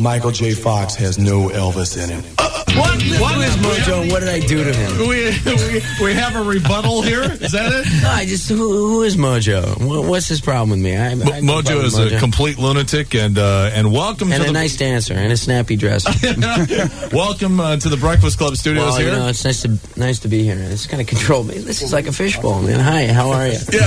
Michael 0.01 0.31
J. 0.31 0.51
Fox 0.53 0.95
has 0.95 1.17
no 1.19 1.49
Elvis 1.49 2.01
in 2.01 2.09
him. 2.09 2.23
What, 2.71 2.89
what 3.19 3.37
is 3.45 3.55
Mojo 3.57 4.09
what 4.11 4.21
did 4.21 4.29
I 4.29 4.39
do 4.39 4.63
to 4.63 4.73
him? 4.73 4.99
We, 5.07 5.37
we, 5.45 5.81
we 6.05 6.13
have 6.13 6.35
a 6.37 6.41
rebuttal 6.41 7.01
here. 7.01 7.23
Is 7.23 7.51
that 7.51 7.71
it? 7.73 8.01
No, 8.01 8.09
I 8.09 8.25
just 8.25 8.47
who, 8.47 8.55
who 8.55 9.03
is 9.03 9.17
Mojo? 9.17 10.07
What's 10.07 10.29
his 10.29 10.39
problem 10.39 10.69
with 10.69 10.79
me? 10.79 10.95
I, 10.95 11.11
I 11.11 11.15
Mo- 11.15 11.25
Mojo 11.61 11.83
is 11.83 11.97
a 11.99 12.17
complete 12.17 12.57
lunatic, 12.57 13.13
and 13.13 13.37
uh, 13.37 13.69
and 13.73 13.91
welcome 13.91 14.31
and 14.31 14.41
to 14.41 14.43
a 14.43 14.47
the 14.47 14.53
nice 14.53 14.77
dancer 14.77 15.13
and 15.13 15.33
a 15.33 15.37
snappy 15.37 15.75
dress. 15.75 16.05
welcome 17.13 17.59
uh, 17.59 17.75
to 17.75 17.89
the 17.89 17.97
Breakfast 17.97 18.37
Club 18.37 18.55
studios 18.55 18.85
well, 18.85 18.97
here. 18.97 19.09
you 19.09 19.15
know, 19.17 19.27
it's 19.27 19.43
nice 19.43 19.61
to 19.63 19.77
nice 19.97 20.19
to 20.19 20.29
be 20.29 20.43
here. 20.43 20.57
It's 20.57 20.87
kind 20.87 21.01
of 21.01 21.07
controlled 21.07 21.47
me. 21.47 21.57
This 21.57 21.81
is 21.81 21.91
like 21.91 22.07
a 22.07 22.13
fishbowl, 22.13 22.61
man. 22.61 22.79
Hi, 22.79 23.07
how 23.07 23.31
are 23.31 23.47
you? 23.47 23.57
Yeah. 23.73 23.79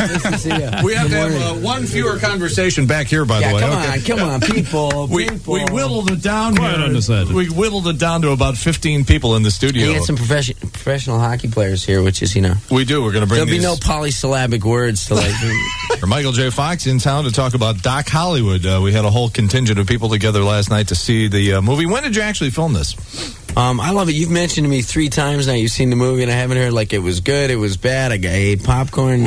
nice 0.00 0.22
to 0.22 0.38
see 0.38 0.48
you. 0.50 0.70
we 0.84 0.94
have 0.94 1.08
Good 1.10 1.30
to 1.32 1.38
have 1.38 1.58
uh, 1.58 1.60
one 1.60 1.86
fewer 1.86 2.18
conversation 2.18 2.86
back 2.88 3.06
here, 3.06 3.24
by 3.24 3.38
Yeah, 3.38 3.50
the 3.50 3.54
way. 3.54 3.60
come 3.60 3.70
Okay. 3.78 3.92
on, 3.92 4.00
come 4.00 4.20
on, 4.28 4.40
people, 4.54 5.06
We, 5.08 5.28
people. 5.28 5.54
we 5.54 5.61
whittled 5.70 6.10
it 6.10 6.22
down 6.22 6.56
Quiet 6.56 6.92
here. 6.92 7.16
on. 7.16 7.34
We 7.34 7.48
whittled 7.48 7.88
it 7.88 7.98
down 7.98 8.22
to 8.22 8.30
about 8.30 8.56
15 8.56 9.04
people 9.04 9.36
in 9.36 9.42
the 9.42 9.50
studio. 9.50 9.88
We 9.88 9.94
got 9.94 10.04
some 10.04 10.16
profession, 10.16 10.56
professional 10.56 11.18
hockey 11.18 11.48
players 11.48 11.84
here, 11.84 12.02
which 12.02 12.22
is 12.22 12.34
you 12.34 12.42
know. 12.42 12.54
we 12.70 12.84
do. 12.84 13.02
We're 13.02 13.12
going 13.12 13.22
to 13.22 13.28
bring 13.28 13.44
There'll 13.44 13.58
be 13.58 13.62
no 13.62 13.76
polysyllabic 13.76 14.64
words 14.64 15.06
to 15.06 15.14
like. 15.14 15.32
for 15.98 16.06
Michael 16.06 16.32
J. 16.32 16.50
Fox 16.50 16.86
in 16.86 16.98
town 16.98 17.24
to 17.24 17.30
talk 17.30 17.54
about 17.54 17.82
Doc 17.82 18.08
Hollywood. 18.08 18.64
Uh, 18.64 18.80
we 18.82 18.92
had 18.92 19.04
a 19.04 19.10
whole 19.10 19.28
contingent 19.28 19.78
of 19.78 19.86
people 19.86 20.08
together 20.08 20.42
last 20.42 20.70
night 20.70 20.88
to 20.88 20.94
see 20.94 21.28
the 21.28 21.54
uh, 21.54 21.62
movie. 21.62 21.86
When 21.86 22.02
did 22.02 22.16
you 22.16 22.22
actually 22.22 22.50
film 22.50 22.72
this? 22.72 22.96
Um, 23.56 23.80
I 23.80 23.90
love 23.90 24.08
it. 24.08 24.14
You've 24.14 24.30
mentioned 24.30 24.64
to 24.64 24.70
me 24.70 24.82
three 24.82 25.10
times 25.10 25.46
now. 25.46 25.52
You've 25.52 25.70
seen 25.70 25.90
the 25.90 25.96
movie, 25.96 26.22
and 26.22 26.32
I 26.32 26.34
haven't 26.34 26.56
heard 26.56 26.72
like 26.72 26.92
it 26.92 27.00
was 27.00 27.20
good, 27.20 27.50
it 27.50 27.56
was 27.56 27.76
bad. 27.76 28.12
I, 28.12 28.14
I 28.14 28.32
ate 28.32 28.64
popcorn. 28.64 29.22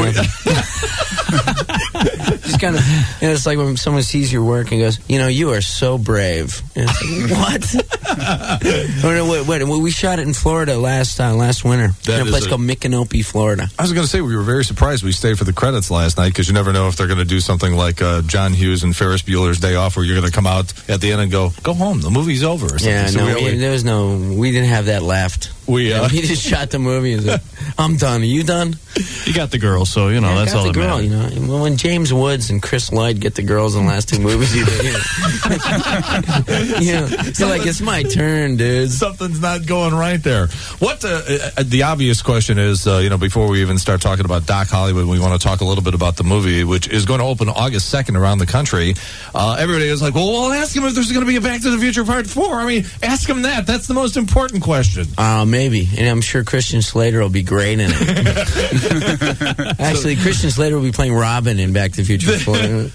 Nothing. 2.46 2.52
Just 2.52 2.62
kind 2.62 2.76
of, 2.76 3.22
you 3.22 3.28
know, 3.28 3.34
it's 3.34 3.46
like 3.46 3.58
when 3.58 3.78
someone 3.78 4.04
sees 4.04 4.32
your 4.32 4.44
work 4.44 4.72
and 4.72 4.80
goes, 4.82 5.00
"You 5.10 5.20
know, 5.20 5.28
you 5.28 5.52
are 5.54 5.62
so 5.62 5.98
brave." 5.98 6.62
And 6.76 6.90
it's 6.90 7.30
like, 7.32 7.32
what? 8.12 9.04
oh, 9.04 9.12
no, 9.14 9.44
wait, 9.48 9.48
wait, 9.68 9.80
we 9.82 9.92
shot 9.92 10.20
it 10.20 10.28
in 10.28 10.34
Florida 10.34 10.78
last 10.78 11.20
uh, 11.20 11.34
last 11.36 11.64
winter. 11.64 11.90
That 12.04 12.22
in 12.22 12.28
a 12.28 12.30
place 12.32 12.46
a- 12.46 12.50
called 12.50 12.62
Micanopy, 12.62 13.24
Florida. 13.26 13.68
I 13.78 13.82
was 13.82 13.94
going 13.94 14.06
to 14.06 14.10
say 14.10 14.22
we 14.22 14.36
were 14.36 14.44
very 14.44 14.64
surprised. 14.64 15.04
We 15.04 15.12
stayed 15.12 15.38
for 15.38 15.44
the 15.44 15.54
credits 15.54 15.90
last 15.92 16.18
night 16.18 16.30
because 16.30 16.48
you 16.48 16.54
never 16.54 16.72
know 16.74 16.88
if 16.88 16.96
they're 16.96 17.08
going 17.08 17.20
to 17.20 17.26
do 17.26 17.40
something 17.40 17.74
like 17.74 18.02
uh, 18.02 18.22
John 18.24 18.54
Hughes 18.54 18.84
and 18.84 18.96
Ferris 18.96 19.22
Bueller's 19.22 19.60
Day 19.60 19.76
Off, 19.76 19.96
where 19.96 20.06
you're 20.06 20.18
going 20.20 20.28
to 20.30 20.34
come 20.36 20.48
out 20.48 20.74
at 20.90 21.02
the 21.02 21.12
end 21.12 21.22
and 21.22 21.32
go, 21.32 21.52
"Go 21.64 21.74
home, 21.74 22.02
the 22.02 22.12
movie's 22.12 22.44
over." 22.44 22.66
Or 22.66 22.70
something. 22.80 22.88
Yeah, 22.90 23.08
So 23.08 23.26
no, 23.28 23.36
we- 23.36 23.44
we, 23.46 23.58
there 23.58 23.72
was 23.72 23.84
no. 23.84 24.18
We 24.38 24.52
didn't 24.52 24.70
have 24.70 24.86
that 24.86 25.02
left. 25.04 25.52
We, 25.68 25.94
uh, 25.94 26.08
we 26.12 26.22
just 26.22 26.44
shot 26.46 26.70
the 26.72 26.80
movie 26.80 27.14
and 27.14 27.24
said, 27.24 27.42
"I'm 27.78 27.98
done. 27.98 28.22
Are 28.22 28.26
you 28.26 28.44
done?" 28.44 28.76
You 29.26 29.34
got 29.34 29.52
the 29.52 29.58
girl, 29.58 29.84
so 29.86 30.08
you 30.08 30.22
know 30.22 30.30
Yeah, 30.30 30.36
that's 30.36 30.54
got 30.54 30.60
all 30.60 30.66
the 30.68 30.72
that 30.72 30.80
girl. 30.80 31.02
matters. 31.02 31.36
You 31.36 31.42
know, 31.48 31.62
when 31.62 31.76
James 31.78 32.14
Woods 32.14 32.50
and 32.50 32.62
Chris 32.64 32.92
Lloyd 32.94 33.20
get 33.20 33.36
the 33.36 33.42
girls 33.44 33.76
in 33.76 33.84
the 33.86 33.92
last 33.92 34.08
two 34.08 34.20
movies, 34.20 34.56
you 34.56 34.66
know, 34.66 34.72
you 36.80 36.94
know, 36.94 37.08
so 37.34 37.48
like 37.48 37.66
it's 37.66 37.82
my 37.82 38.04
turn, 38.04 38.58
dude. 38.58 38.92
Something's 38.92 39.42
not 39.42 39.66
going 39.66 39.94
right 39.94 40.22
there. 40.24 40.48
What 40.80 41.02
the, 41.02 41.54
uh, 41.58 41.64
the 41.66 41.84
obvious 41.84 42.22
question 42.22 42.58
is, 42.58 42.88
uh, 42.88 42.98
you 43.00 43.10
know, 43.10 43.18
before 43.18 43.50
we 43.50 43.62
even 43.62 43.78
start 43.78 44.02
talking 44.02 44.26
about 44.26 44.46
Doc 44.46 44.68
Hollywood, 44.68 45.08
we 45.08 45.20
want 45.20 45.40
to 45.40 45.46
talk 45.46 45.62
a 45.62 45.66
little 45.66 45.84
bit 45.84 45.94
about 45.94 46.16
the 46.16 46.24
movie, 46.24 46.64
which 46.64 46.88
is 46.88 47.06
going 47.06 47.20
to 47.20 47.26
open 47.26 47.50
August 47.50 47.94
2nd 47.94 48.18
around 48.18 48.38
the 48.38 48.46
country. 48.46 48.94
Uh, 49.34 49.58
everybody 49.60 49.86
is 49.88 50.02
like, 50.02 50.16
well, 50.16 50.32
well, 50.32 50.52
ask 50.54 50.76
him 50.76 50.84
if 50.86 50.94
there's 50.94 51.12
going 51.12 51.26
to 51.26 51.30
be 51.30 51.36
a 51.38 51.42
Back 51.42 51.62
to 51.62 51.70
the 51.70 51.78
Future 51.78 52.06
Part 52.06 52.28
4. 52.28 52.56
I 52.56 52.66
mean, 52.66 52.86
ask 53.04 53.28
him 53.30 53.42
that. 53.44 53.68
That's 53.68 53.88
the 53.88 53.94
most 53.94 54.18
important 54.18 54.64
question. 54.64 55.06
Uh, 55.18 55.46
maybe, 55.56 55.88
and 55.98 56.06
I'm 56.10 56.20
sure 56.22 56.44
Christian 56.44 56.82
Slater 56.82 57.20
will 57.22 57.30
be 57.30 57.42
great 57.44 57.80
in 57.80 57.88
it. 57.94 59.80
Actually, 59.80 60.18
Christian 60.18 60.52
Slater 60.52 60.76
will 60.76 60.84
be 60.84 60.92
playing 60.92 61.14
Robin 61.14 61.60
in 61.60 61.72
Back 61.72 61.92
to 61.94 62.04
the 62.04 62.04
Future. 62.04 62.26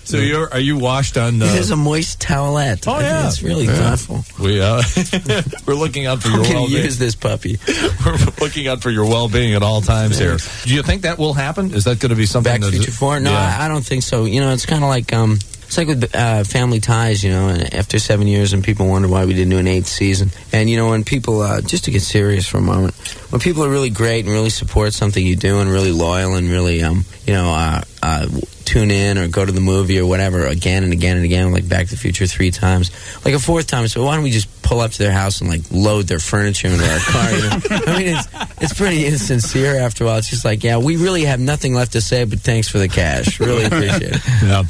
So 0.05 0.16
you're, 0.18 0.53
are 0.53 0.59
you 0.61 0.77
washed 0.79 1.16
on... 1.16 1.37
It 1.40 1.55
is 1.55 1.70
a 1.70 1.77
moist 1.77 2.20
towelette. 2.20 2.85
Oh, 2.87 2.99
yeah. 3.01 3.27
it's 3.29 3.42
really 3.42 3.64
Yeah. 3.66 3.77
thoughtful. 3.96 4.25
we, 4.44 4.61
uh, 4.61 4.83
we're 5.66 5.75
looking 5.75 6.07
out 6.07 6.20
for 6.23 6.29
your 6.29 6.38
going 6.38 6.49
to 6.51 6.55
well-being. 6.55 6.85
use 6.85 6.99
this 6.99 7.14
puppy. 7.14 7.59
We're 8.05 8.18
looking 8.40 8.66
out 8.68 8.83
for 8.83 8.90
your 8.90 9.07
well-being 9.07 9.55
at 9.55 9.62
all 9.62 9.81
times 9.81 10.18
here. 10.18 10.37
Do 10.64 10.75
you 10.75 10.83
think 10.83 11.03
that 11.03 11.18
will 11.18 11.33
happen? 11.35 11.73
Is 11.73 11.85
that 11.85 11.99
going 12.01 12.11
to 12.11 12.16
be 12.16 12.27
something 12.27 12.53
Back 12.53 12.61
to 12.61 12.66
the 12.66 12.73
Future 12.77 12.90
Four? 12.92 13.20
No, 13.20 13.31
Yeah. 13.31 13.57
I, 13.61 13.66
I 13.66 13.68
don't 13.68 13.85
think 13.85 14.03
so. 14.03 14.25
You 14.25 14.40
know, 14.40 14.53
it's 14.53 14.66
kind 14.66 14.83
of 14.85 14.88
like 14.90 15.12
um, 15.12 15.38
It's 15.70 15.78
like 15.78 15.87
with 15.87 16.16
uh, 16.16 16.42
Family 16.42 16.80
Ties, 16.80 17.22
you 17.22 17.30
know. 17.30 17.46
And 17.46 17.72
after 17.72 18.00
seven 18.00 18.26
years, 18.26 18.52
and 18.52 18.64
people 18.64 18.88
wonder 18.88 19.06
why 19.06 19.24
we 19.24 19.35
didn't 19.35 19.50
do 19.50 19.59
an 19.59 19.68
eighth 19.68 19.87
season. 19.87 20.33
And 20.52 20.68
you 20.68 20.76
know, 20.76 20.90
when 20.90 21.04
people, 21.04 21.42
uh, 21.42 21.61
just 21.61 21.85
to 21.85 21.92
get 21.92 22.02
serious 22.02 22.44
for 22.44 22.59
a 22.59 22.61
moment, 22.61 22.96
when 23.30 23.40
people 23.40 23.62
are 23.64 23.70
really 23.70 23.88
great 23.88 24.24
and 24.24 24.35
really 24.35 24.50
support 24.50 24.94
something 24.94 25.24
you 25.24 25.37
do, 25.37 25.61
and 25.61 25.70
really 25.70 25.92
loyal 25.92 26.35
and 26.35 26.48
really, 26.48 26.83
um, 26.83 27.04
you 27.24 27.35
know, 27.35 27.54
uh, 27.54 27.83
uh, 28.02 28.26
tune 28.64 28.90
in 28.90 29.18
or 29.18 29.26
go 29.28 29.44
to 29.44 29.50
the 29.52 29.60
movie 29.60 29.98
or 29.98 30.06
whatever 30.06 30.46
again 30.46 30.84
and 30.84 30.92
again 30.92 31.16
and 31.16 31.24
again, 31.24 31.52
like 31.52 31.68
Back 31.68 31.86
to 31.86 31.90
the 31.92 31.96
Future 32.00 32.26
three 32.26 32.50
times, 32.50 32.90
like 33.24 33.34
a 33.34 33.38
fourth 33.38 33.66
time. 33.66 33.88
So 33.88 34.04
why 34.04 34.14
don't 34.14 34.22
we 34.24 34.30
just 34.30 34.62
pull 34.62 34.80
up 34.80 34.92
to 34.92 34.98
their 34.98 35.10
house 35.12 35.40
and 35.40 35.50
like 35.50 35.62
load 35.72 36.06
their 36.06 36.18
furniture 36.20 36.68
into 36.68 36.84
our 36.88 36.98
car? 37.00 37.30
You 37.32 37.40
know? 37.42 37.58
I 37.92 37.98
mean, 37.98 38.16
it's 38.16 38.28
it's 38.62 38.74
pretty 38.74 39.06
insincere 39.06 39.76
after 39.80 40.04
a 40.04 40.06
while. 40.06 40.18
It's 40.18 40.30
just 40.30 40.44
like, 40.44 40.62
yeah, 40.62 40.76
we 40.78 40.96
really 40.96 41.24
have 41.24 41.40
nothing 41.40 41.74
left 41.74 41.92
to 41.92 42.00
say, 42.00 42.24
but 42.24 42.40
thanks 42.40 42.68
for 42.68 42.78
the 42.78 42.88
cash. 42.88 43.40
Really 43.40 43.64
appreciate 43.64 44.02
it. 44.14 44.20
Yeah. 44.42 44.62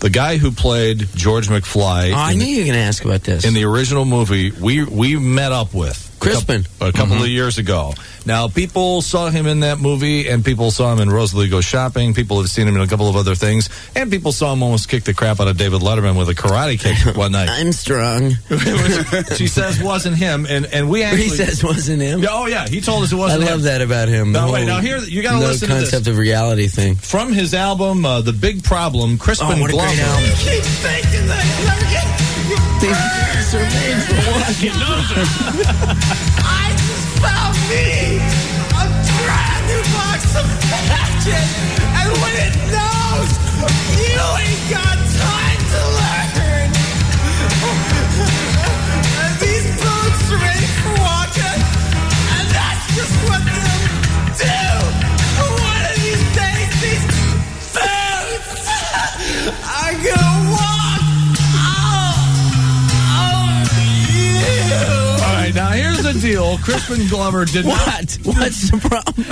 The 0.00 0.10
guy 0.10 0.36
who 0.38 0.52
played 0.52 1.08
George 1.14 1.48
McFly 1.48 2.12
Oh, 2.12 2.16
I 2.16 2.34
knew 2.34 2.44
you 2.46 2.58
were 2.60 2.64
going 2.66 2.74
to 2.78 2.84
ask 2.84 3.04
about 3.04 3.22
this. 3.24 3.44
in 3.44 3.52
the 3.52 3.64
original 3.64 4.04
movie, 4.04 4.52
we 4.52 4.84
we 4.84 5.16
met 5.16 5.50
up 5.52 5.74
with 5.74 6.07
Crispin. 6.20 6.64
a 6.80 6.92
couple 6.92 7.16
of 7.22 7.28
years 7.28 7.58
ago. 7.58 7.94
Now, 8.26 8.48
people 8.48 9.00
saw 9.02 9.30
him 9.30 9.46
in 9.46 9.60
that 9.60 9.78
movie, 9.78 10.28
and 10.28 10.44
people 10.44 10.70
saw 10.70 10.92
him 10.92 11.00
in 11.00 11.08
Rosalie 11.10 11.48
Goes 11.48 11.64
Shopping. 11.64 12.12
People 12.14 12.38
have 12.40 12.50
seen 12.50 12.68
him 12.68 12.76
in 12.76 12.82
a 12.82 12.86
couple 12.86 13.08
of 13.08 13.16
other 13.16 13.34
things, 13.34 13.68
and 13.96 14.10
people 14.10 14.32
saw 14.32 14.52
him 14.52 14.62
almost 14.62 14.88
kick 14.88 15.04
the 15.04 15.14
crap 15.14 15.40
out 15.40 15.48
of 15.48 15.56
David 15.56 15.80
Letterman 15.80 16.18
with 16.18 16.28
a 16.28 16.34
karate 16.34 16.78
kick 16.78 17.16
one 17.16 17.32
night. 17.32 17.48
I'm 17.50 17.72
strong. 17.72 18.30
she 19.36 19.46
says 19.48 19.82
wasn't 19.82 20.16
him, 20.16 20.46
and 20.48 20.66
and 20.66 20.90
we 20.90 21.02
actually 21.02 21.22
he 21.24 21.28
says 21.30 21.64
wasn't 21.64 22.02
him. 22.02 22.24
Oh 22.28 22.46
yeah, 22.46 22.66
he 22.68 22.80
told 22.80 23.04
us 23.04 23.12
it 23.12 23.16
wasn't. 23.16 23.40
love 23.40 23.48
him. 23.48 23.54
Love 23.56 23.62
that 23.64 23.80
about 23.82 24.08
him. 24.08 24.32
No, 24.32 24.46
The 24.48 24.52
wait, 24.52 24.66
now 24.66 24.80
here 24.80 24.98
you 24.98 25.22
gotta 25.22 25.40
no 25.40 25.46
listen 25.46 25.68
to 25.68 25.74
this. 25.74 25.90
concept 25.90 26.08
of 26.08 26.18
reality 26.18 26.66
thing. 26.68 26.96
From 26.96 27.32
his 27.32 27.54
album, 27.54 28.04
uh, 28.04 28.20
The 28.20 28.32
Big 28.32 28.62
Problem, 28.62 29.16
Crispin 29.18 29.48
Oh, 29.52 29.60
what 29.60 29.70
a 29.70 29.72
Glover. 29.72 29.88
Are 32.86 33.58
made 33.58 33.98
for 34.06 34.22
I 36.46 36.70
just 36.78 37.08
found 37.18 37.56
me. 37.66 38.22
A 38.70 38.86
brand 39.18 39.62
new 39.66 39.82
box 39.98 40.22
of 40.38 40.46
magic, 40.70 41.42
here's. 66.56 66.64
Crispin 66.64 67.08
Glover 67.08 67.44
did 67.44 67.64
What? 67.64 68.18
What's 68.24 68.70
the 68.70 68.78
problem? 68.78 69.24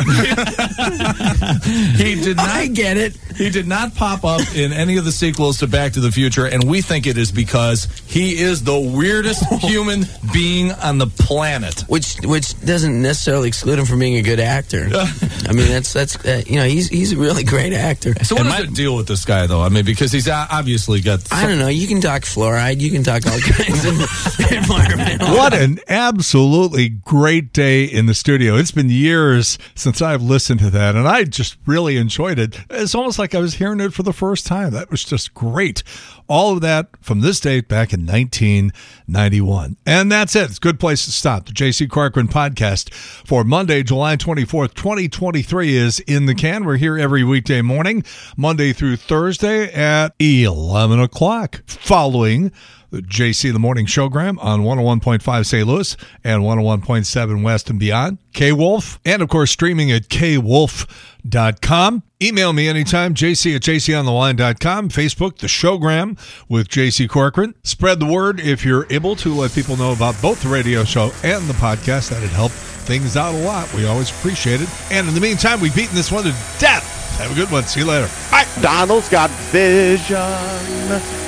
he 1.96 2.14
did 2.14 2.36
not. 2.36 2.48
I 2.48 2.66
get 2.68 2.96
it. 2.96 3.16
He 3.36 3.50
did 3.50 3.66
not 3.66 3.94
pop 3.94 4.24
up 4.24 4.40
in 4.54 4.72
any 4.72 4.96
of 4.96 5.04
the 5.04 5.12
sequels 5.12 5.58
to 5.58 5.66
Back 5.66 5.92
to 5.92 6.00
the 6.00 6.10
Future, 6.10 6.46
and 6.46 6.64
we 6.64 6.80
think 6.80 7.06
it 7.06 7.18
is 7.18 7.30
because 7.30 7.84
he 8.06 8.38
is 8.40 8.64
the 8.64 8.78
weirdest 8.78 9.44
human 9.60 10.06
being 10.32 10.72
on 10.72 10.98
the 10.98 11.06
planet. 11.06 11.82
Which 11.88 12.16
which 12.24 12.58
doesn't 12.64 13.00
necessarily 13.02 13.48
exclude 13.48 13.78
him 13.78 13.86
from 13.86 13.98
being 13.98 14.16
a 14.16 14.22
good 14.22 14.40
actor. 14.40 14.88
I 15.48 15.52
mean, 15.52 15.68
that's 15.68 15.92
that's 15.92 16.16
uh, 16.24 16.42
you 16.46 16.56
know 16.56 16.64
he's 16.64 16.88
he's 16.88 17.12
a 17.12 17.16
really 17.16 17.44
great 17.44 17.72
actor. 17.72 18.14
So 18.24 18.36
what 18.36 18.46
is 18.46 18.68
the 18.68 18.74
deal 18.74 18.96
with 18.96 19.06
this 19.06 19.24
guy, 19.24 19.46
though? 19.46 19.62
I 19.62 19.68
mean, 19.68 19.84
because 19.84 20.12
he's 20.12 20.28
obviously 20.28 21.00
got. 21.00 21.20
I 21.32 21.46
don't 21.46 21.58
know. 21.58 21.68
You 21.68 21.86
can 21.86 22.00
talk 22.00 22.22
fluoride. 22.22 22.80
You 22.80 22.90
can 22.90 23.02
talk 23.02 23.26
all 23.26 23.38
kinds 23.40 23.84
of 23.84 24.52
environmental. 24.52 25.28
What 25.36 25.54
an 25.54 25.78
absolutely 25.88 26.90
great 27.06 27.52
day 27.52 27.84
in 27.84 28.06
the 28.06 28.14
studio. 28.14 28.56
It's 28.56 28.72
been 28.72 28.90
years 28.90 29.58
since 29.76 30.02
I've 30.02 30.22
listened 30.22 30.58
to 30.60 30.70
that, 30.70 30.96
and 30.96 31.06
I 31.06 31.22
just 31.22 31.56
really 31.64 31.96
enjoyed 31.96 32.36
it. 32.36 32.58
It's 32.68 32.96
almost 32.96 33.16
like 33.16 33.32
I 33.32 33.38
was 33.38 33.54
hearing 33.54 33.78
it 33.78 33.94
for 33.94 34.02
the 34.02 34.12
first 34.12 34.44
time. 34.44 34.72
That 34.72 34.90
was 34.90 35.04
just 35.04 35.32
great. 35.32 35.84
All 36.26 36.52
of 36.52 36.62
that 36.62 36.88
from 37.00 37.20
this 37.20 37.38
date 37.38 37.68
back 37.68 37.92
in 37.92 38.04
1991. 38.04 39.76
And 39.86 40.10
that's 40.10 40.34
it. 40.34 40.50
It's 40.50 40.58
a 40.58 40.60
good 40.60 40.80
place 40.80 41.04
to 41.04 41.12
stop. 41.12 41.46
The 41.46 41.52
JC 41.52 41.88
Corcoran 41.88 42.26
podcast 42.26 42.92
for 42.92 43.44
Monday, 43.44 43.84
July 43.84 44.16
24th, 44.16 44.74
2023 44.74 45.76
is 45.76 46.00
in 46.00 46.26
the 46.26 46.34
can. 46.34 46.64
We're 46.64 46.76
here 46.76 46.98
every 46.98 47.22
weekday 47.22 47.62
morning, 47.62 48.02
Monday 48.36 48.72
through 48.72 48.96
Thursday 48.96 49.72
at 49.72 50.12
11 50.18 50.98
o'clock, 50.98 51.62
following 51.68 52.50
JC 52.92 53.52
the 53.52 53.58
Morning 53.58 53.86
Showgram 53.86 54.42
on 54.42 54.60
101.5 54.60 55.46
St. 55.46 55.66
Louis 55.66 55.96
and 56.24 56.42
101.7 56.42 57.42
West 57.42 57.70
and 57.70 57.78
beyond. 57.78 58.18
K 58.32 58.52
Wolf, 58.52 58.98
and 59.04 59.22
of 59.22 59.28
course, 59.28 59.50
streaming 59.50 59.90
at 59.90 60.08
kwolf.com. 60.08 62.02
Email 62.22 62.52
me 62.52 62.68
anytime, 62.68 63.14
jc 63.14 63.54
at 63.54 63.62
jcontheline.com. 63.62 64.88
Facebook, 64.88 65.38
the 65.38 65.46
Showgram 65.46 66.18
with 66.48 66.68
JC 66.68 67.08
Corcoran. 67.08 67.54
Spread 67.62 68.00
the 68.00 68.06
word 68.06 68.40
if 68.40 68.64
you're 68.64 68.86
able 68.90 69.16
to 69.16 69.34
let 69.34 69.52
people 69.52 69.76
know 69.76 69.92
about 69.92 70.20
both 70.22 70.42
the 70.42 70.48
radio 70.48 70.84
show 70.84 71.10
and 71.22 71.46
the 71.46 71.54
podcast. 71.54 72.10
That'd 72.10 72.30
help 72.30 72.52
things 72.52 73.16
out 73.16 73.34
a 73.34 73.38
lot. 73.38 73.72
We 73.74 73.86
always 73.86 74.10
appreciate 74.10 74.60
it. 74.60 74.68
And 74.90 75.08
in 75.08 75.14
the 75.14 75.20
meantime, 75.20 75.60
we've 75.60 75.74
beaten 75.74 75.94
this 75.94 76.10
one 76.12 76.24
to 76.24 76.30
death. 76.58 76.95
Have 77.18 77.32
a 77.32 77.34
good 77.34 77.50
one. 77.50 77.64
See 77.64 77.80
you 77.80 77.86
later. 77.86 78.08
Bye. 78.30 78.46
Donald's 78.60 79.08
got 79.08 79.30
vision, 79.52 80.16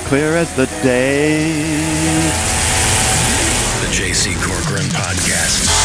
clear 0.05 0.35
as 0.35 0.53
the 0.55 0.65
day. 0.81 1.51
The 3.81 3.87
JC 3.93 4.35
Corcoran 4.43 4.85
Podcast. 4.89 5.78